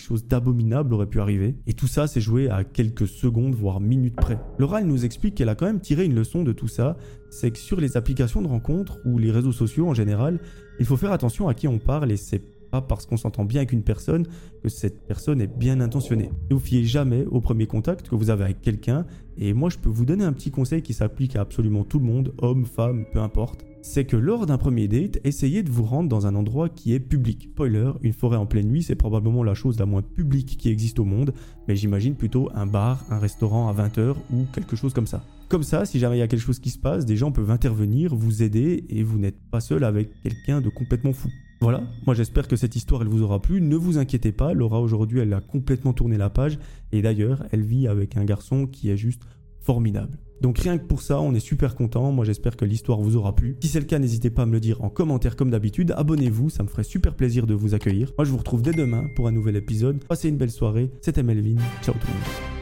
chose 0.02 0.26
d'abominable 0.26 0.94
aurait 0.94 1.08
pu 1.08 1.20
arriver. 1.20 1.56
Et 1.68 1.74
tout 1.74 1.88
ça 1.88 2.08
s'est 2.08 2.22
joué 2.22 2.50
à 2.50 2.64
quelques 2.64 3.08
secondes, 3.08 3.56
voire 3.56 3.80
minutes 3.80 4.16
près. 4.16 4.40
Laura, 4.58 4.82
nous 4.82 5.06
explique 5.06 5.36
qu'elle 5.36 5.50
a 5.50 5.56
quand 5.56 5.66
même 5.66 5.82
tiré 5.82 6.06
une 6.06 6.16
leçon 6.16 6.44
de 6.44 6.52
tout 6.52 6.68
ça, 6.68 6.98
c'est 7.30 7.52
que 7.52 7.58
sur 7.58 7.80
les 7.80 7.98
applications 7.98 8.42
de 8.42 8.48
rencontres 8.48 9.00
ou 9.06 9.18
les 9.18 9.32
réseaux 9.32 9.52
sociaux 9.52 9.88
en 9.88 9.94
général, 9.94 10.40
il 10.80 10.86
faut 10.86 10.98
faire 10.98 11.12
attention 11.12 11.48
à 11.48 11.54
qui 11.54 11.68
on 11.68 11.80
parle 11.80 12.12
et 12.12 12.18
c'est 12.18 12.42
pas 12.70 12.82
parce 12.82 13.06
qu'on 13.06 13.18
s'entend 13.18 13.46
bien 13.46 13.62
avec 13.62 13.72
une 13.72 13.84
personne 13.84 14.26
que 14.62 14.70
cette 14.70 15.06
personne 15.08 15.42
est 15.42 15.48
bien 15.48 15.80
intentionnée. 15.80 16.32
Ne 16.50 16.56
vous 16.56 16.62
fiez 16.62 16.84
jamais 16.84 17.26
au 17.26 17.42
premier 17.42 17.66
contact 17.66 18.10
que 18.10 18.16
vous 18.16 18.30
avez 18.30 18.44
avec 18.44 18.62
quelqu'un 18.62 19.06
et 19.38 19.54
moi 19.54 19.70
je 19.70 19.78
peux 19.78 19.90
vous 19.90 20.06
donner 20.06 20.24
un 20.24 20.34
petit 20.34 20.52
conseil 20.52 20.82
qui 20.82 20.94
s'applique 20.94 21.36
à 21.36 21.42
absolument 21.42 21.84
tout 21.84 22.00
le 22.00 22.06
monde, 22.06 22.34
homme, 22.40 22.66
femme, 22.66 23.06
peu 23.12 23.20
importe. 23.20 23.66
C'est 23.90 24.04
que 24.04 24.18
lors 24.18 24.46
d'un 24.46 24.58
premier 24.58 24.90
date, 24.90 25.22
essayez 25.24 25.64
de 25.64 25.72
vous 25.72 25.86
rendre 25.86 26.10
dans 26.10 26.28
un 26.28 26.36
endroit 26.36 26.68
qui 26.68 26.94
est 26.94 27.00
public. 27.00 27.48
Spoiler, 27.54 27.92
une 28.02 28.12
forêt 28.12 28.36
en 28.36 28.46
pleine 28.46 28.68
nuit, 28.68 28.84
c'est 28.84 28.96
probablement 28.96 29.44
la 29.44 29.54
chose 29.54 29.80
la 29.80 29.86
moins 29.86 30.02
publique 30.02 30.58
qui 30.58 30.70
existe 30.70 31.00
au 31.00 31.06
monde, 31.06 31.34
mais 31.70 31.78
j'imagine 31.78 32.14
plutôt 32.14 32.50
un 32.54 32.66
bar, 32.68 33.06
un 33.10 33.18
restaurant 33.18 33.70
à 33.70 33.74
20h 33.74 34.16
ou 34.34 34.44
quelque 34.54 34.76
chose 34.76 34.94
comme 34.94 35.08
ça. 35.08 35.24
Comme 35.48 35.64
ça, 35.64 35.86
si 35.86 36.00
jamais 36.00 36.18
il 36.18 36.20
y 36.20 36.22
a 36.22 36.28
quelque 36.28 36.42
chose 36.42 36.60
qui 36.60 36.70
se 36.70 36.78
passe, 36.78 37.06
des 37.06 37.16
gens 37.16 37.32
peuvent 37.32 37.50
intervenir, 37.50 38.14
vous 38.14 38.44
aider 38.44 38.84
et 38.90 39.04
vous 39.04 39.18
n'êtes 39.18 39.40
pas 39.50 39.62
seul 39.62 39.86
avec 39.86 40.10
quelqu'un 40.22 40.60
de 40.60 40.68
complètement 40.68 41.14
fou. 41.14 41.30
Voilà, 41.62 41.82
moi 42.06 42.14
j'espère 42.14 42.50
que 42.50 42.58
cette 42.58 42.76
histoire 42.76 43.04
elle 43.04 43.08
vous 43.08 43.24
aura 43.24 43.42
plu. 43.42 43.62
Ne 43.62 43.78
vous 43.78 43.98
inquiétez 43.98 44.34
pas, 44.34 44.54
Laura 44.54 44.82
aujourd'hui 44.82 45.22
elle 45.22 45.34
a 45.34 45.40
complètement 45.40 45.94
tourné 45.94 46.18
la 46.18 46.30
page 46.30 46.60
et 46.92 47.02
d'ailleurs 47.02 47.46
elle 47.54 47.64
vit 47.64 47.88
avec 47.88 48.18
un 48.18 48.26
garçon 48.26 48.68
qui 48.68 48.90
est 48.90 48.98
juste 48.98 49.24
formidable. 49.62 50.20
Donc 50.42 50.60
rien 50.60 50.78
que 50.78 50.86
pour 50.86 51.02
ça, 51.02 51.20
on 51.20 51.34
est 51.34 51.40
super 51.40 51.76
content. 51.76 52.12
Moi 52.12 52.26
j'espère 52.26 52.58
que 52.58 52.66
l'histoire 52.66 53.00
vous 53.00 53.16
aura 53.16 53.36
plu. 53.36 53.58
Si 53.62 53.68
c'est 53.68 53.80
le 53.80 53.86
cas, 53.86 54.00
n'hésitez 54.00 54.30
pas 54.30 54.44
à 54.44 54.46
me 54.46 54.54
le 54.54 54.60
dire 54.60 54.84
en 54.84 54.90
commentaire 54.90 55.36
comme 55.36 55.52
d'habitude. 55.52 55.94
Abonnez-vous, 55.96 56.50
ça 56.50 56.64
me 56.64 56.68
ferait 56.68 56.84
super 56.84 57.16
plaisir 57.16 57.48
de 57.48 57.54
vous 57.54 57.74
accueillir. 57.74 58.14
Moi 58.18 58.26
je 58.26 58.32
vous 58.32 58.38
retrouve 58.38 58.62
dès 58.62 58.74
demain 58.74 59.08
pour 59.16 59.28
un 59.28 59.32
nouvel 59.32 59.56
épisode. 59.56 60.04
Passez 60.06 60.30
une 60.30 60.38
belle 60.38 60.52
soirée. 60.52 60.92
C'était 61.02 61.24
Melvin. 61.24 61.58
Ciao 61.82 61.94
tout 61.94 62.08
le 62.08 62.14
monde. 62.14 62.57